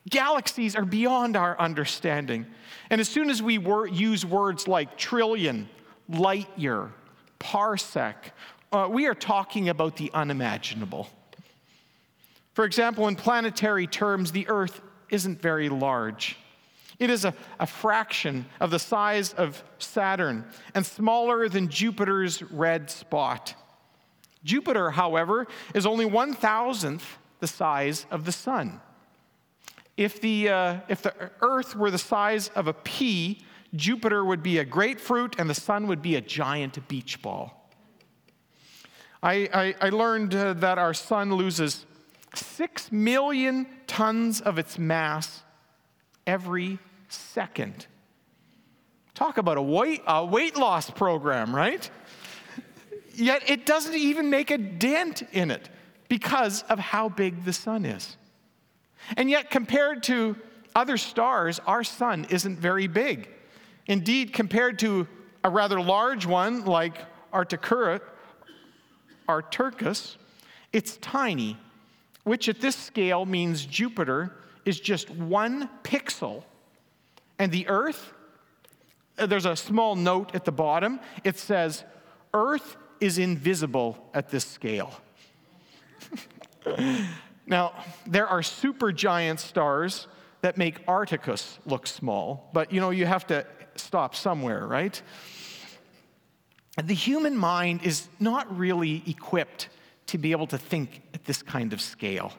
Galaxies 0.10 0.76
are 0.76 0.86
beyond 0.86 1.36
our 1.36 1.60
understanding. 1.60 2.46
And 2.90 3.00
as 3.00 3.08
soon 3.08 3.30
as 3.30 3.42
we 3.42 3.58
wor- 3.58 3.88
use 3.88 4.26
words 4.26 4.68
like 4.68 4.98
trillion, 4.98 5.70
light 6.10 6.50
year, 6.58 6.92
parsec, 7.40 8.16
uh, 8.72 8.88
we 8.90 9.08
are 9.08 9.16
talking 9.16 9.70
about 9.70 9.96
the 9.98 10.12
unimaginable. 10.14 11.08
For 12.54 12.66
example, 12.66 13.08
in 13.08 13.16
planetary 13.16 13.88
terms, 13.88 14.32
the 14.32 14.48
Earth 14.48 14.82
isn't 15.10 15.42
very 15.42 15.70
large. 15.70 16.38
It 17.00 17.10
is 17.10 17.26
a, 17.26 17.34
a, 17.60 17.66
fraction 17.66 18.46
of 18.60 18.72
the 18.72 18.80
size 18.80 19.34
of 19.34 19.64
Saturn 19.80 20.46
and 20.76 20.86
smaller 20.86 21.50
than 21.50 21.68
Jupiter's 21.70 22.42
red 22.44 22.90
spot. 22.90 23.56
Jupiter, 24.44 24.92
however, 24.92 25.48
is 25.74 25.86
only 25.86 26.06
one 26.06 26.34
thousandth 26.34 27.18
the 27.40 27.48
size 27.48 28.06
of 28.12 28.26
the 28.26 28.32
Sun. 28.32 28.80
If 29.96 30.22
the, 30.22 30.50
uh, 30.50 30.78
if 30.88 31.02
the 31.02 31.14
Earth 31.42 31.76
were 31.76 31.92
the 31.92 31.98
size 31.98 32.50
of 32.50 32.68
a 32.68 32.74
pea, 32.74 33.44
Jupiter 33.76 34.24
would 34.26 34.42
be 34.42 34.58
a 34.60 34.66
grapefruit 34.66 35.36
and 35.38 35.50
the 35.50 35.56
Sun 35.56 35.88
would 35.88 36.02
be 36.02 36.16
a 36.16 36.22
giant 36.22 36.88
beach 36.88 37.22
ball. 37.22 37.70
I, 39.22 39.50
I, 39.54 39.76
I 39.88 39.90
learned 39.90 40.36
uh, 40.36 40.54
that 40.54 40.78
our 40.78 40.94
Sun 40.94 41.34
loses 41.34 41.86
six 42.36 42.92
million 42.92 43.68
tons 43.88 44.42
of 44.42 44.58
its 44.58 44.78
mass 44.78 45.44
every 46.26 46.80
second. 47.08 47.88
Talk 49.14 49.38
about 49.38 49.58
a 49.58 49.62
weight, 49.62 50.02
a 50.08 50.26
weight 50.26 50.58
loss 50.58 50.90
program, 50.90 51.56
right? 51.56 51.88
Yet 53.14 53.48
it 53.48 53.66
doesn't 53.66 53.94
even 53.94 54.30
make 54.30 54.50
a 54.50 54.58
dent 54.58 55.22
in 55.32 55.52
it 55.52 55.70
because 56.10 56.64
of 56.64 56.80
how 56.80 57.10
big 57.10 57.46
the 57.46 57.54
sun 57.54 57.86
is. 57.86 58.18
And 59.18 59.30
yet, 59.30 59.50
compared 59.50 60.04
to 60.04 60.36
other 60.76 60.98
stars, 60.98 61.60
our 61.66 61.84
sun 61.84 62.26
isn't 62.30 62.60
very 62.60 62.88
big. 62.88 63.30
Indeed, 63.88 64.34
compared 64.34 64.80
to 64.80 65.08
a 65.44 65.50
rather 65.50 65.80
large 65.82 66.26
one 66.26 66.66
like 66.66 66.98
Arcturus, 67.32 68.02
Arcturus, 69.28 70.18
it's 70.72 70.98
tiny, 70.98 71.58
which 72.24 72.48
at 72.50 72.62
this 72.62 72.76
scale 72.76 73.26
means 73.26 73.66
Jupiter 73.66 74.36
is 74.66 74.80
just 74.80 75.10
one 75.10 75.70
pixel. 75.84 76.44
And 77.40 77.52
the 77.52 77.68
Earth, 77.68 78.14
uh, 79.18 79.26
there's 79.26 79.46
a 79.46 79.56
small 79.56 79.96
note 79.96 80.34
at 80.34 80.46
the 80.46 80.52
bottom. 80.52 81.00
It 81.24 81.38
says, 81.38 81.84
Earth 82.34 82.78
is 83.00 83.18
invisible 83.18 84.10
at 84.14 84.30
this 84.30 84.46
scale. 84.46 84.94
Now, 87.46 87.74
there 88.06 88.28
are 88.28 88.42
supergiant 88.42 89.40
stars 89.40 90.08
that 90.42 90.58
make 90.58 90.82
Arcturus 90.88 91.60
look 91.66 91.88
small, 91.88 92.50
but 92.54 92.72
you 92.72 92.82
know, 92.82 92.90
you 92.90 93.06
have 93.06 93.28
to 93.28 93.46
stop 93.76 94.16
somewhere, 94.16 94.66
right? 94.66 95.02
The 96.82 96.94
human 96.94 97.38
mind 97.38 97.84
is 97.84 98.08
not 98.20 98.58
really 98.58 99.04
equipped 99.06 99.70
to 100.08 100.18
be 100.18 100.32
able 100.32 100.48
to 100.48 100.58
think 100.58 101.02
at 101.14 101.26
this 101.26 101.42
kind 101.42 101.72
of 101.74 101.82
scale. 101.82 102.34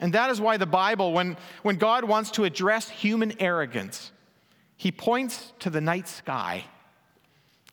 And 0.00 0.12
that 0.12 0.30
is 0.30 0.40
why 0.40 0.56
the 0.56 0.66
Bible, 0.66 1.12
when, 1.12 1.36
when 1.62 1.76
God 1.76 2.04
wants 2.04 2.30
to 2.32 2.44
address 2.44 2.88
human 2.88 3.40
arrogance, 3.40 4.10
he 4.76 4.90
points 4.90 5.52
to 5.60 5.70
the 5.70 5.80
night 5.80 6.08
sky. 6.08 6.64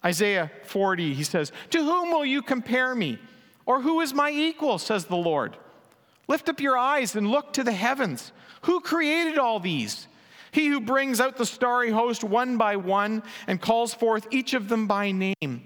Isaiah 0.05 0.51
40, 0.65 1.13
he 1.13 1.23
says, 1.23 1.51
To 1.71 1.83
whom 1.83 2.11
will 2.11 2.25
you 2.25 2.41
compare 2.41 2.93
me? 2.95 3.19
Or 3.65 3.81
who 3.81 4.01
is 4.01 4.13
my 4.13 4.31
equal, 4.31 4.77
says 4.77 5.05
the 5.05 5.15
Lord? 5.15 5.57
Lift 6.27 6.49
up 6.49 6.61
your 6.61 6.77
eyes 6.77 7.15
and 7.15 7.29
look 7.29 7.53
to 7.53 7.63
the 7.63 7.71
heavens. 7.71 8.31
Who 8.63 8.79
created 8.79 9.37
all 9.37 9.59
these? 9.59 10.07
He 10.51 10.67
who 10.67 10.81
brings 10.81 11.19
out 11.19 11.37
the 11.37 11.45
starry 11.45 11.91
host 11.91 12.23
one 12.23 12.57
by 12.57 12.75
one 12.75 13.23
and 13.47 13.61
calls 13.61 13.93
forth 13.93 14.27
each 14.31 14.53
of 14.53 14.67
them 14.67 14.87
by 14.87 15.11
name. 15.11 15.65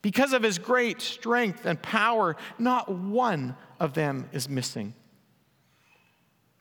Because 0.00 0.32
of 0.32 0.42
his 0.42 0.58
great 0.58 1.00
strength 1.00 1.66
and 1.66 1.80
power, 1.80 2.36
not 2.58 2.90
one 2.90 3.56
of 3.78 3.94
them 3.94 4.28
is 4.32 4.48
missing. 4.48 4.94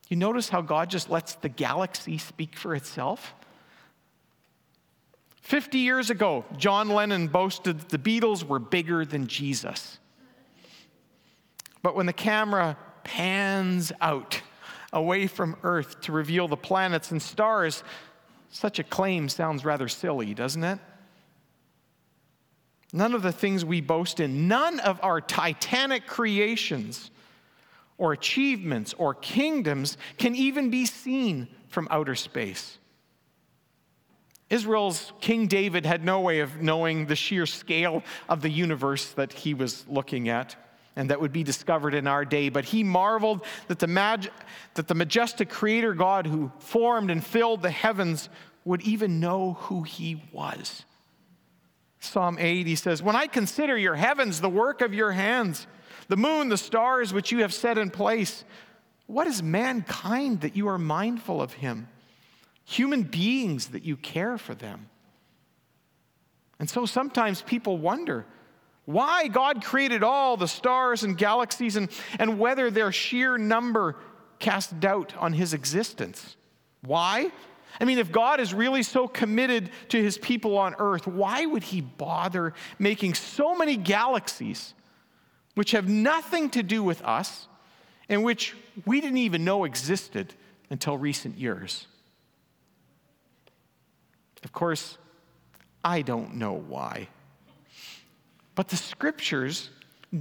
You 0.10 0.18
notice 0.18 0.50
how 0.50 0.62
God 0.62 0.90
just 0.90 1.10
lets 1.10 1.36
the 1.36 1.50
galaxy 1.50 2.18
speak 2.18 2.58
for 2.58 2.76
itself? 2.76 3.34
50 5.42 5.80
years 5.80 6.10
ago, 6.10 6.46
John 6.58 6.90
Lennon 6.90 7.28
boasted 7.28 7.80
that 7.80 7.90
the 7.90 7.98
Beatles 7.98 8.44
were 8.44 8.60
bigger 8.60 9.06
than 9.06 9.28
Jesus. 9.28 10.00
But 11.82 11.96
when 11.96 12.06
the 12.06 12.14
camera 12.14 12.78
pans 13.04 13.92
out 14.02 14.42
away 14.94 15.28
from 15.28 15.56
Earth 15.64 16.02
to 16.02 16.12
reveal 16.12 16.48
the 16.48 16.58
planets 16.58 17.12
and 17.12 17.22
stars, 17.22 17.84
such 18.50 18.80
a 18.80 18.84
claim 18.84 19.30
sounds 19.30 19.64
rather 19.64 19.88
silly, 19.88 20.34
doesn't 20.34 20.64
it? 20.64 20.80
None 22.94 23.14
of 23.14 23.22
the 23.22 23.32
things 23.32 23.64
we 23.64 23.80
boast 23.80 24.20
in, 24.20 24.48
none 24.48 24.80
of 24.82 25.00
our 25.02 25.22
titanic 25.22 26.08
creations 26.08 27.10
or 27.98 28.12
achievements 28.12 28.94
or 28.98 29.14
kingdoms 29.14 29.98
can 30.18 30.36
even 30.36 30.70
be 30.70 30.86
seen 30.86 31.48
from 31.68 31.88
outer 31.90 32.16
space. 32.16 32.78
Israel's 34.50 35.14
King 35.22 35.48
David 35.48 35.86
had 35.86 36.04
no 36.04 36.20
way 36.20 36.42
of 36.42 36.62
knowing 36.62 37.06
the 37.06 37.16
sheer 37.16 37.46
scale 37.46 38.04
of 38.28 38.42
the 38.42 38.50
universe 38.50 39.12
that 39.12 39.32
he 39.32 39.54
was 39.54 39.86
looking 39.88 40.28
at 40.28 40.58
and 40.96 41.10
that 41.10 41.22
would 41.22 41.32
be 41.32 41.44
discovered 41.44 41.94
in 41.94 42.08
our 42.08 42.26
day. 42.26 42.50
But 42.50 42.66
he 42.66 42.84
marveled 42.84 43.46
that 43.68 43.80
the, 43.80 43.88
mag- 43.88 44.32
that 44.76 44.88
the 44.88 44.96
majestic 44.96 45.50
creator 45.50 45.94
God 45.94 46.28
who 46.28 46.52
formed 46.60 47.12
and 47.12 47.26
filled 47.26 47.62
the 47.62 47.72
heavens 47.72 48.30
would 48.66 48.82
even 48.82 49.20
know 49.20 49.54
who 49.54 49.84
he 49.84 50.24
was. 50.32 50.86
Psalm 52.00 52.38
8, 52.40 52.66
he 52.68 52.76
says, 52.76 53.02
When 53.02 53.16
I 53.16 53.28
consider 53.28 53.78
your 53.78 53.96
heavens, 53.96 54.42
the 54.42 54.50
work 54.50 54.82
of 54.82 54.94
your 54.94 55.12
hands, 55.12 55.68
the 56.08 56.18
moon, 56.18 56.50
the 56.50 56.58
stars 56.58 57.14
which 57.14 57.32
you 57.32 57.42
have 57.42 57.54
set 57.54 57.78
in 57.78 57.90
place, 57.90 58.44
what 59.06 59.28
is 59.28 59.44
mankind 59.44 60.42
that 60.42 60.56
you 60.56 60.68
are 60.68 60.78
mindful 60.78 61.42
of 61.42 61.54
him? 61.54 61.88
Human 62.66 63.04
beings 63.04 63.70
that 63.70 63.84
you 63.84 63.98
care 63.98 64.38
for 64.38 64.56
them. 64.56 64.90
And 66.60 66.70
so 66.70 66.86
sometimes 66.86 67.42
people 67.42 67.78
wonder, 67.78 68.26
why 68.86 69.28
God 69.28 69.64
created 69.64 70.04
all 70.04 70.38
the 70.38 70.48
stars 70.48 71.04
and 71.04 71.18
galaxies 71.18 71.76
and, 71.76 71.90
and 72.20 72.40
whether 72.40 72.72
their 72.72 72.92
sheer 72.92 73.38
number 73.38 73.96
casts 74.40 74.74
doubt 74.74 75.16
on 75.18 75.34
his 75.34 75.54
existence. 75.54 76.36
Why? 76.82 77.32
I 77.80 77.86
mean, 77.86 78.00
if 78.00 78.12
God 78.12 78.40
is 78.40 78.54
really 78.54 78.84
so 78.84 79.08
committed 79.08 79.70
to 79.90 80.02
his 80.02 80.18
people 80.18 80.58
on 80.58 80.76
earth, 80.80 81.08
why 81.08 81.46
would 81.46 81.64
he 81.64 81.82
bother 81.82 82.54
making 82.80 83.14
so 83.14 83.56
many 83.56 83.78
galaxies 83.78 84.74
which 85.56 85.72
have 85.72 85.88
nothing 85.88 86.50
to 86.52 86.64
do 86.64 86.84
with 86.84 87.02
us 87.04 87.48
and 88.10 88.24
which 88.24 88.56
we 88.86 89.00
didn't 89.00 89.18
even 89.18 89.46
know 89.46 89.64
existed 89.64 90.34
until 90.70 90.98
recent 90.98 91.38
years? 91.38 91.88
Of 94.44 94.52
course, 94.52 94.98
I 95.84 96.02
don't 96.02 96.36
know 96.36 96.54
why. 96.54 97.08
But 98.56 98.68
the 98.68 98.78
scriptures 98.78 99.70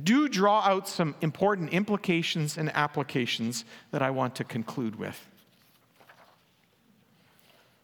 do 0.04 0.28
draw 0.28 0.60
out 0.60 0.88
some 0.88 1.14
important 1.20 1.70
implications 1.70 2.56
and 2.56 2.70
applications 2.74 3.64
that 3.90 4.02
I 4.02 4.10
want 4.10 4.36
to 4.36 4.44
conclude 4.44 4.96
with. 4.96 5.26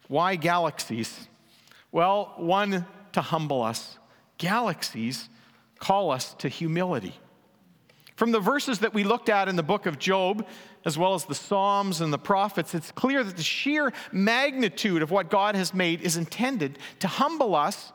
Why 0.08 0.36
galaxies? 0.36 1.28
Well, 1.90 2.34
one, 2.36 2.86
to 3.12 3.20
humble 3.20 3.62
us. 3.62 3.98
Galaxies 4.38 5.28
call 5.78 6.10
us 6.10 6.34
to 6.34 6.48
humility. 6.48 7.14
From 8.14 8.30
the 8.32 8.40
verses 8.40 8.78
that 8.78 8.94
we 8.94 9.04
looked 9.04 9.28
at 9.28 9.48
in 9.48 9.56
the 9.56 9.62
book 9.62 9.84
of 9.84 9.98
Job, 9.98 10.46
as 10.84 10.96
well 10.96 11.14
as 11.14 11.24
the 11.24 11.34
Psalms 11.34 12.00
and 12.00 12.12
the 12.12 12.18
prophets, 12.18 12.74
it's 12.74 12.92
clear 12.92 13.22
that 13.24 13.36
the 13.36 13.42
sheer 13.42 13.92
magnitude 14.12 15.02
of 15.02 15.10
what 15.10 15.28
God 15.28 15.54
has 15.54 15.74
made 15.74 16.00
is 16.00 16.16
intended 16.16 16.78
to 17.00 17.08
humble 17.08 17.54
us 17.54 17.92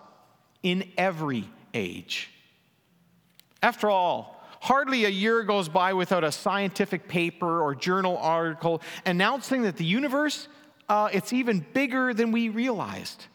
in 0.61 0.83
every 0.97 1.49
age. 1.73 2.29
After 3.61 3.89
all, 3.89 4.43
hardly 4.61 5.05
a 5.05 5.09
year 5.09 5.43
goes 5.43 5.69
by 5.69 5.93
without 5.93 6.23
a 6.23 6.31
scientific 6.31 7.07
paper 7.07 7.61
or 7.61 7.75
journal 7.75 8.17
article 8.17 8.81
announcing 9.05 9.63
that 9.63 9.77
the 9.77 9.85
universe 9.85 10.47
uh, 10.91 11.07
it's 11.13 11.31
even 11.31 11.65
bigger 11.71 12.13
than 12.13 12.33
we 12.33 12.49
realized. 12.49 13.27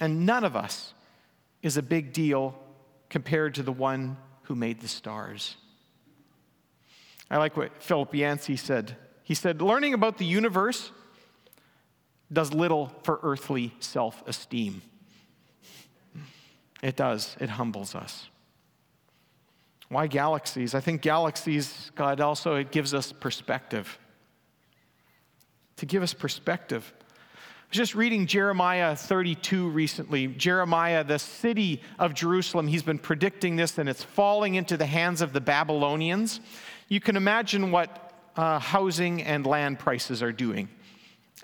And 0.00 0.26
none 0.26 0.42
of 0.42 0.56
us 0.56 0.92
is 1.62 1.76
a 1.76 1.82
big 1.82 2.12
deal 2.12 2.58
compared 3.08 3.54
to 3.54 3.62
the 3.62 3.70
one 3.70 4.16
who 4.42 4.56
made 4.56 4.80
the 4.80 4.88
stars. 4.88 5.56
I 7.30 7.36
like 7.36 7.56
what 7.56 7.80
Philip 7.80 8.12
Yancey 8.12 8.56
said. 8.56 8.96
He 9.22 9.34
said, 9.34 9.62
Learning 9.62 9.94
about 9.94 10.18
the 10.18 10.24
universe 10.24 10.90
does 12.32 12.52
little 12.52 12.90
for 13.04 13.20
earthly 13.22 13.72
self 13.78 14.20
esteem. 14.26 14.82
It 16.82 16.96
does, 16.96 17.36
it 17.38 17.50
humbles 17.50 17.94
us. 17.94 18.29
Why 19.90 20.06
galaxies? 20.06 20.74
I 20.74 20.80
think 20.80 21.02
galaxies, 21.02 21.92
God 21.94 22.20
also, 22.20 22.54
it 22.54 22.70
gives 22.70 22.94
us 22.94 23.12
perspective 23.12 23.98
to 25.80 25.86
give 25.86 26.02
us 26.02 26.12
perspective. 26.12 26.92
I 26.98 27.40
was 27.70 27.76
just 27.78 27.94
reading 27.94 28.26
Jeremiah 28.26 28.94
32 28.94 29.70
recently. 29.70 30.26
Jeremiah, 30.26 31.02
the 31.02 31.18
city 31.18 31.80
of 31.98 32.12
Jerusalem, 32.12 32.68
he's 32.68 32.82
been 32.82 32.98
predicting 32.98 33.56
this 33.56 33.78
and 33.78 33.88
it's 33.88 34.04
falling 34.04 34.56
into 34.56 34.76
the 34.76 34.84
hands 34.84 35.22
of 35.22 35.32
the 35.32 35.40
Babylonians. 35.40 36.40
You 36.88 37.00
can 37.00 37.16
imagine 37.16 37.70
what 37.70 38.12
uh, 38.36 38.58
housing 38.58 39.22
and 39.22 39.46
land 39.46 39.78
prices 39.78 40.22
are 40.22 40.32
doing. 40.32 40.68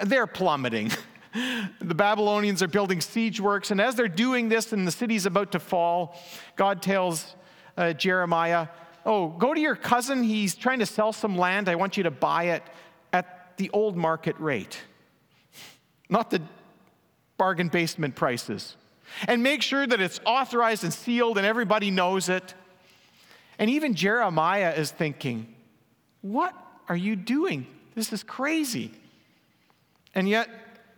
They're 0.00 0.26
plummeting. 0.26 0.90
the 1.80 1.94
Babylonians 1.94 2.62
are 2.62 2.68
building 2.68 3.00
siege 3.00 3.40
works, 3.40 3.70
and 3.70 3.80
as 3.80 3.94
they're 3.94 4.06
doing 4.06 4.50
this 4.50 4.74
and 4.74 4.86
the 4.86 4.92
city's 4.92 5.24
about 5.24 5.52
to 5.52 5.60
fall, 5.60 6.20
God 6.56 6.82
tells 6.82 7.35
uh, 7.76 7.92
Jeremiah, 7.92 8.68
Oh, 9.06 9.28
go 9.28 9.54
to 9.54 9.60
your 9.60 9.76
cousin. 9.76 10.24
He's 10.24 10.56
trying 10.56 10.80
to 10.80 10.86
sell 10.86 11.12
some 11.12 11.38
land. 11.38 11.68
I 11.68 11.76
want 11.76 11.96
you 11.96 12.02
to 12.02 12.10
buy 12.10 12.44
it 12.46 12.62
at 13.12 13.56
the 13.56 13.70
old 13.72 13.96
market 13.96 14.34
rate, 14.40 14.80
not 16.08 16.28
the 16.30 16.42
bargain 17.38 17.68
basement 17.68 18.16
prices. 18.16 18.76
And 19.28 19.44
make 19.44 19.62
sure 19.62 19.86
that 19.86 20.00
it's 20.00 20.18
authorized 20.26 20.82
and 20.82 20.92
sealed 20.92 21.38
and 21.38 21.46
everybody 21.46 21.92
knows 21.92 22.28
it. 22.28 22.54
And 23.60 23.70
even 23.70 23.94
Jeremiah 23.94 24.72
is 24.72 24.90
thinking, 24.90 25.54
What 26.20 26.52
are 26.88 26.96
you 26.96 27.14
doing? 27.14 27.68
This 27.94 28.12
is 28.12 28.24
crazy. 28.24 28.90
And 30.16 30.28
yet, 30.28 30.50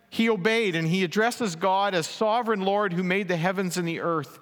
he 0.09 0.29
obeyed 0.29 0.75
and 0.75 0.87
he 0.87 1.03
addresses 1.03 1.55
God 1.55 1.93
as 1.93 2.07
sovereign 2.07 2.61
Lord 2.61 2.93
who 2.93 3.03
made 3.03 3.27
the 3.27 3.37
heavens 3.37 3.77
and 3.77 3.87
the 3.87 3.99
earth 3.99 4.39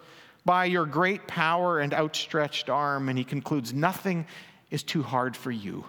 by 0.47 0.65
your 0.65 0.85
great 0.85 1.27
power 1.27 1.79
and 1.79 1.93
outstretched 1.93 2.69
arm. 2.69 3.09
And 3.09 3.17
he 3.17 3.23
concludes, 3.23 3.73
Nothing 3.73 4.25
is 4.71 4.81
too 4.81 5.03
hard 5.03 5.37
for 5.37 5.51
you. 5.51 5.85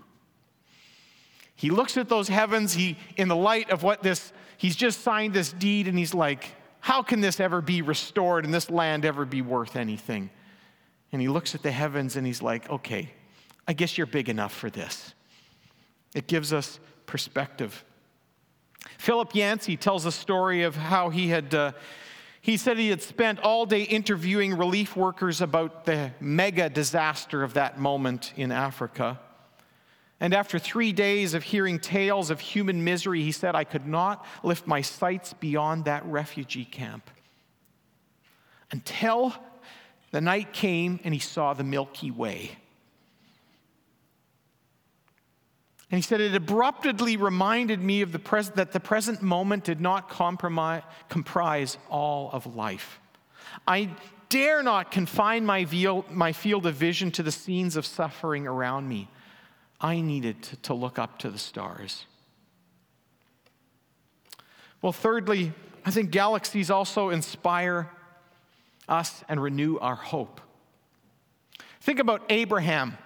He 1.55 1.71
looks 1.71 1.97
at 1.97 2.09
those 2.09 2.29
heavens, 2.29 2.75
he, 2.75 2.99
in 3.17 3.29
the 3.29 3.37
light 3.37 3.71
of 3.71 3.83
what 3.83 4.03
this, 4.03 4.33
he's 4.59 4.77
just 4.77 5.01
signed 5.01 5.35
this 5.35 5.53
deed, 5.53 5.89
and 5.89 5.99
he's 5.99 6.15
like, 6.15 6.55
how 6.81 7.03
can 7.03 7.21
this 7.21 7.41
ever 7.41 7.61
be 7.61 7.83
restored 7.83 8.45
and 8.45 8.55
this 8.55 8.71
land 8.71 9.05
ever 9.05 9.25
be 9.25 9.43
worth 9.43 9.75
anything? 9.75 10.31
And 11.13 11.21
he 11.21 11.29
looks 11.29 11.55
at 11.55 11.63
the 11.63 11.73
heavens 11.73 12.17
and 12.17 12.27
he's 12.27 12.43
like, 12.43 12.71
okay, 12.71 13.11
I 13.67 13.73
guess 13.73 13.99
you're 13.99 14.07
big 14.07 14.29
enough 14.29 14.55
for 14.55 14.71
this. 14.71 15.15
It 16.15 16.29
gives 16.29 16.53
us 16.53 16.79
perspective. 17.07 17.85
Philip 18.99 19.35
Yancey 19.35 19.77
tells 19.77 20.07
a 20.07 20.13
story 20.13 20.63
of 20.63 20.77
how 20.77 21.11
he 21.11 21.29
had. 21.29 21.55
Uh, 21.55 21.73
he 22.49 22.57
said 22.57 22.79
he 22.79 22.89
had 22.89 23.03
spent 23.03 23.39
all 23.41 23.67
day 23.67 23.83
interviewing 23.83 24.57
relief 24.57 24.97
workers 24.97 25.43
about 25.43 25.85
the 25.85 26.11
mega 26.19 26.71
disaster 26.71 27.43
of 27.43 27.53
that 27.53 27.79
moment 27.79 28.33
in 28.37 28.51
Africa. 28.51 29.21
And 30.19 30.33
after 30.33 30.59
three 30.59 30.93
days 30.93 31.35
of 31.35 31.43
hearing 31.43 31.79
tales 31.79 32.31
of 32.31 32.41
human 32.41 32.83
misery, 32.83 33.23
he 33.23 33.33
said, 33.33 33.55
I 33.55 33.65
could 33.65 33.87
not 33.87 34.25
lift 34.43 34.67
my 34.67 34.81
sights 34.81 35.35
beyond 35.35 35.85
that 35.85 36.07
refugee 36.07 36.65
camp 36.65 37.11
until 38.71 39.35
the 40.11 40.23
night 40.23 40.55
came 40.55 41.01
and 41.05 41.13
he 41.13 41.21
saw 41.21 41.53
the 41.53 41.65
Milky 41.65 42.11
Way. 42.11 42.53
And 45.91 45.99
he 45.99 46.03
said, 46.03 46.21
It 46.21 46.35
abruptly 46.35 47.17
reminded 47.17 47.81
me 47.81 48.03
of 48.03 48.13
the 48.13 48.19
pres- 48.19 48.51
that 48.51 48.73
the 48.73 48.81
present 48.81 49.23
moment 49.23 49.65
did 49.65 49.81
not 49.81 50.11
comprise 51.09 51.79
all 51.89 52.31
of 52.33 52.55
life. 52.55 53.01
I 53.67 53.91
dare 54.29 54.63
not 54.63 54.91
confine 54.91 55.47
my, 55.47 55.67
my 56.11 56.33
field 56.33 56.67
of 56.67 56.75
vision 56.75 57.11
to 57.13 57.23
the 57.23 57.33
scenes 57.33 57.77
of 57.77 57.87
suffering 57.87 58.47
around 58.47 58.89
me. 58.89 59.09
I 59.81 60.01
needed 60.01 60.43
to, 60.43 60.57
to 60.57 60.75
look 60.75 60.99
up 60.99 61.19
to 61.21 61.31
the 61.31 61.39
stars. 61.39 62.05
Well, 64.83 64.93
thirdly, 64.93 65.53
I 65.85 65.91
think 65.91 66.11
galaxies 66.11 66.71
also 66.71 67.09
inspire 67.09 67.91
us 68.89 69.25
and 69.29 69.43
renew 69.43 69.79
our 69.79 69.95
hope. 69.95 70.41
Think 71.81 71.99
about 71.99 72.23
Abraham. 72.29 72.99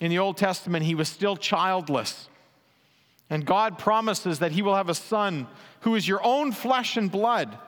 In 0.00 0.10
the 0.10 0.18
Old 0.18 0.36
Testament, 0.36 0.84
he 0.84 0.94
was 0.94 1.08
still 1.08 1.36
childless. 1.36 2.28
And 3.30 3.44
God 3.44 3.78
promises 3.78 4.38
that 4.38 4.52
he 4.52 4.62
will 4.62 4.74
have 4.74 4.88
a 4.88 4.94
son 4.94 5.46
who 5.80 5.94
is 5.94 6.08
your 6.08 6.24
own 6.24 6.52
flesh 6.52 6.96
and 6.96 7.10
blood. 7.10 7.58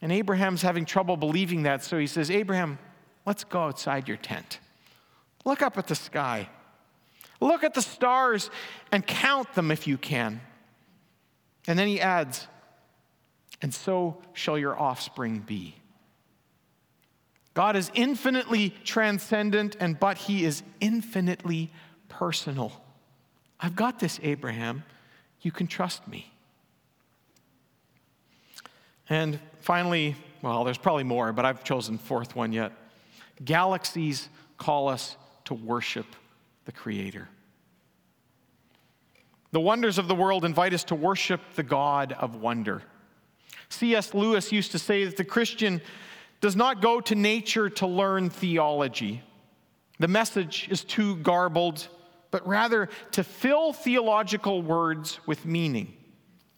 And 0.00 0.10
Abraham's 0.12 0.62
having 0.62 0.84
trouble 0.84 1.16
believing 1.16 1.64
that, 1.64 1.84
so 1.84 1.98
he 1.98 2.06
says, 2.06 2.30
Abraham, 2.30 2.78
let's 3.26 3.44
go 3.44 3.62
outside 3.62 4.08
your 4.08 4.16
tent. 4.16 4.60
Look 5.44 5.62
up 5.62 5.78
at 5.78 5.86
the 5.86 5.94
sky. 5.94 6.48
Look 7.40 7.62
at 7.62 7.74
the 7.74 7.82
stars 7.82 8.50
and 8.90 9.06
count 9.06 9.54
them 9.54 9.70
if 9.70 9.86
you 9.86 9.96
can. 9.96 10.40
And 11.66 11.78
then 11.78 11.86
he 11.86 12.00
adds, 12.00 12.46
and 13.60 13.72
so 13.72 14.22
shall 14.32 14.58
your 14.58 14.78
offspring 14.78 15.40
be. 15.40 15.74
God 17.58 17.74
is 17.74 17.90
infinitely 17.92 18.72
transcendent, 18.84 19.76
and 19.80 19.98
but 19.98 20.16
he 20.16 20.44
is 20.44 20.62
infinitely 20.78 21.72
personal. 22.08 22.70
I've 23.58 23.74
got 23.74 23.98
this, 23.98 24.20
Abraham. 24.22 24.84
You 25.40 25.50
can 25.50 25.66
trust 25.66 26.06
me. 26.06 26.32
And 29.10 29.40
finally, 29.58 30.14
well, 30.40 30.62
there's 30.62 30.78
probably 30.78 31.02
more, 31.02 31.32
but 31.32 31.44
I've 31.44 31.64
chosen 31.64 31.98
fourth 31.98 32.36
one 32.36 32.52
yet. 32.52 32.70
Galaxies 33.44 34.28
call 34.56 34.86
us 34.86 35.16
to 35.46 35.54
worship 35.54 36.06
the 36.64 36.70
Creator. 36.70 37.28
The 39.50 39.60
wonders 39.60 39.98
of 39.98 40.06
the 40.06 40.14
world 40.14 40.44
invite 40.44 40.74
us 40.74 40.84
to 40.84 40.94
worship 40.94 41.40
the 41.56 41.64
God 41.64 42.12
of 42.20 42.36
wonder. 42.36 42.82
C.S. 43.68 44.14
Lewis 44.14 44.52
used 44.52 44.70
to 44.70 44.78
say 44.78 45.04
that 45.06 45.16
the 45.16 45.24
Christian 45.24 45.80
does 46.40 46.56
not 46.56 46.80
go 46.80 47.00
to 47.00 47.14
nature 47.14 47.68
to 47.68 47.86
learn 47.86 48.30
theology. 48.30 49.22
The 49.98 50.08
message 50.08 50.68
is 50.70 50.84
too 50.84 51.16
garbled, 51.16 51.88
but 52.30 52.46
rather 52.46 52.88
to 53.12 53.24
fill 53.24 53.72
theological 53.72 54.62
words 54.62 55.18
with 55.26 55.44
meaning. 55.44 55.94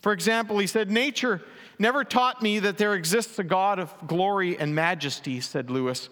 For 0.03 0.13
example, 0.13 0.59
he 0.59 0.67
said, 0.67 0.91
Nature 0.91 1.43
never 1.79 2.05
taught 2.05 2.43
me 2.43 2.59
that 2.61 2.79
there 2.79 2.95
exists 2.95 3.39
a 3.39 3.45
God 3.45 3.79
of 3.79 3.95
glory 4.07 4.59
and 4.59 4.75
majesty, 4.75 5.41
said 5.41 5.71
Lewis. 5.71 6.09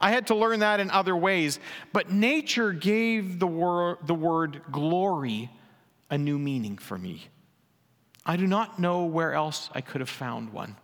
I 0.00 0.10
had 0.10 0.26
to 0.28 0.34
learn 0.34 0.60
that 0.60 0.80
in 0.80 0.90
other 0.90 1.16
ways. 1.16 1.60
But 1.92 2.10
nature 2.10 2.72
gave 2.72 3.38
the, 3.38 3.46
wor- 3.46 3.98
the 4.04 4.14
word 4.14 4.62
glory 4.72 5.48
a 6.10 6.18
new 6.18 6.38
meaning 6.38 6.76
for 6.76 6.98
me. 6.98 7.28
I 8.26 8.36
do 8.36 8.46
not 8.46 8.78
know 8.78 9.04
where 9.04 9.32
else 9.32 9.70
I 9.72 9.80
could 9.80 10.00
have 10.00 10.10
found 10.10 10.52
one. 10.52 10.76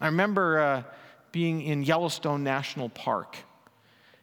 I 0.00 0.06
remember 0.06 0.60
uh, 0.60 0.82
being 1.32 1.62
in 1.62 1.82
Yellowstone 1.82 2.44
National 2.44 2.88
Park, 2.88 3.36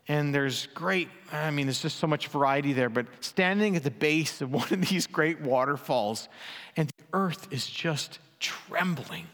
and 0.08 0.34
there's 0.34 0.68
great, 0.68 1.10
I 1.32 1.52
mean, 1.52 1.66
there's 1.66 1.82
just 1.82 1.98
so 1.98 2.08
much 2.08 2.28
variety 2.28 2.74
there, 2.74 2.90
but 2.90 3.08
standing 3.20 3.76
at 3.76 3.84
the 3.84 3.92
base 3.92 4.42
of 4.42 4.52
one 4.54 4.72
of 4.72 4.88
these 4.88 5.08
great 5.08 5.42
waterfalls, 5.42 6.30
and 6.78 6.88
the 6.88 7.04
earth 7.14 7.48
is 7.52 7.68
just 7.68 8.20
trembling, 8.40 9.28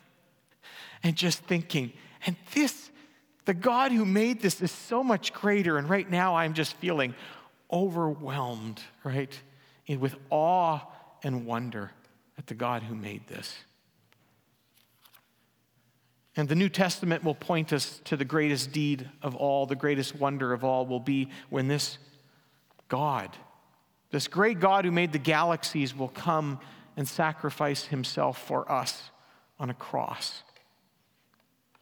and 1.03 1.15
just 1.15 1.39
thinking, 1.39 1.93
and 2.25 2.35
this, 2.53 2.89
the 3.45 3.53
God 3.53 3.91
who 3.91 4.05
made 4.05 4.41
this 4.41 4.61
is 4.61 4.71
so 4.71 5.03
much 5.03 5.33
greater, 5.33 5.77
and 5.77 5.89
right 5.89 6.09
now 6.09 6.35
I'm 6.35 6.53
just 6.53 6.75
feeling 6.77 7.13
overwhelmed, 7.71 8.81
right, 9.03 9.39
with 9.87 10.15
awe 10.29 10.79
and 11.23 11.45
wonder 11.45 11.91
at 12.37 12.47
the 12.47 12.53
God 12.53 12.83
who 12.83 12.95
made 12.95 13.27
this. 13.27 13.55
And 16.35 16.47
the 16.47 16.55
New 16.55 16.69
Testament 16.69 17.23
will 17.23 17.35
point 17.35 17.73
us 17.73 17.99
to 18.05 18.15
the 18.15 18.25
greatest 18.25 18.71
deed 18.71 19.09
of 19.21 19.35
all, 19.35 19.65
the 19.65 19.75
greatest 19.75 20.15
wonder 20.15 20.53
of 20.53 20.63
all 20.63 20.85
will 20.85 20.99
be 20.99 21.29
when 21.49 21.67
this 21.67 21.97
God, 22.87 23.35
this 24.11 24.27
great 24.27 24.59
God 24.59 24.85
who 24.85 24.91
made 24.91 25.11
the 25.11 25.19
galaxies, 25.19 25.95
will 25.95 26.09
come 26.09 26.59
and 26.95 27.07
sacrifice 27.07 27.85
himself 27.85 28.45
for 28.45 28.69
us 28.71 29.11
on 29.59 29.69
a 29.69 29.73
cross. 29.73 30.43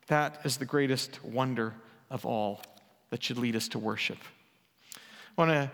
That 0.07 0.41
is 0.43 0.57
the 0.57 0.65
greatest 0.65 1.23
wonder 1.23 1.75
of 2.09 2.25
all 2.25 2.61
that 3.11 3.23
should 3.23 3.37
lead 3.37 3.55
us 3.55 3.67
to 3.69 3.79
worship. 3.79 4.17
I 4.95 4.99
want 5.41 5.51
to 5.51 5.71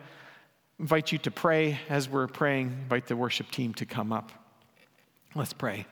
invite 0.80 1.12
you 1.12 1.18
to 1.20 1.32
pray 1.32 1.80
as 1.90 2.10
we're 2.10 2.28
praying, 2.28 2.68
invite 2.84 3.08
the 3.08 3.16
worship 3.16 3.52
team 3.52 3.74
to 3.76 3.86
come 3.86 4.12
up. 4.12 4.32
Let's 5.34 5.54
pray. 5.54 5.86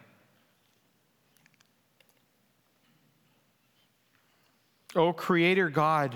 O 4.95 5.12
Creator 5.12 5.69
God, 5.69 6.15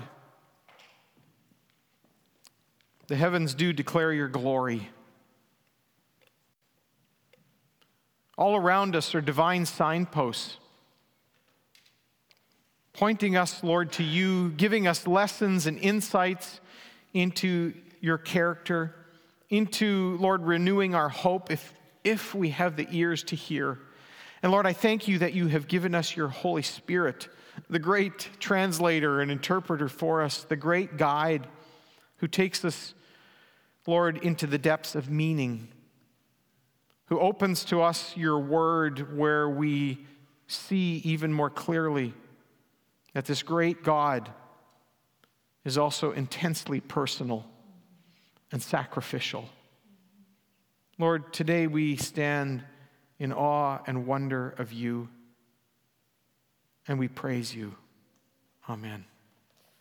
the 3.08 3.16
heavens 3.16 3.54
do 3.54 3.72
declare 3.72 4.12
your 4.12 4.28
glory. 4.28 4.88
All 8.36 8.54
around 8.54 8.94
us 8.94 9.16
are 9.16 9.20
divine 9.20 9.66
signposts, 9.66 10.58
pointing 12.92 13.36
us, 13.36 13.64
Lord, 13.64 13.90
to 13.92 14.04
you, 14.04 14.50
giving 14.50 14.86
us 14.86 15.08
lessons 15.08 15.66
and 15.66 15.76
insights 15.78 16.60
into 17.12 17.74
your 18.00 18.18
character, 18.18 18.94
into, 19.50 20.16
Lord, 20.18 20.44
renewing 20.44 20.94
our 20.94 21.08
hope 21.08 21.50
if, 21.50 21.74
if 22.04 22.32
we 22.32 22.50
have 22.50 22.76
the 22.76 22.86
ears 22.92 23.24
to 23.24 23.34
hear. 23.34 23.78
And 24.42 24.52
Lord, 24.52 24.66
I 24.66 24.72
thank 24.72 25.08
you 25.08 25.18
that 25.18 25.34
you 25.34 25.48
have 25.48 25.68
given 25.68 25.94
us 25.94 26.16
your 26.16 26.28
Holy 26.28 26.62
Spirit 26.62 27.28
the 27.68 27.78
great 27.78 28.28
translator 28.38 29.20
and 29.20 29.30
interpreter 29.30 29.88
for 29.88 30.22
us, 30.22 30.44
the 30.44 30.56
great 30.56 30.96
guide 30.96 31.46
who 32.16 32.28
takes 32.28 32.64
us, 32.64 32.94
Lord, 33.86 34.18
into 34.18 34.46
the 34.46 34.58
depths 34.58 34.94
of 34.94 35.10
meaning, 35.10 35.68
who 37.06 37.18
opens 37.18 37.64
to 37.66 37.82
us 37.82 38.16
your 38.16 38.38
word 38.38 39.16
where 39.16 39.48
we 39.48 40.06
see 40.46 41.00
even 41.04 41.32
more 41.32 41.50
clearly 41.50 42.14
that 43.14 43.24
this 43.26 43.42
great 43.42 43.82
God 43.82 44.30
is 45.64 45.76
also 45.76 46.12
intensely 46.12 46.80
personal 46.80 47.44
and 48.52 48.62
sacrificial. 48.62 49.48
Lord, 50.98 51.32
today 51.32 51.66
we 51.66 51.96
stand 51.96 52.64
in 53.18 53.32
awe 53.32 53.78
and 53.86 54.06
wonder 54.06 54.54
of 54.58 54.72
you 54.72 55.08
and 56.86 56.98
we 56.98 57.06
praise 57.06 57.54
you. 57.54 57.74
Amen. 58.68 59.04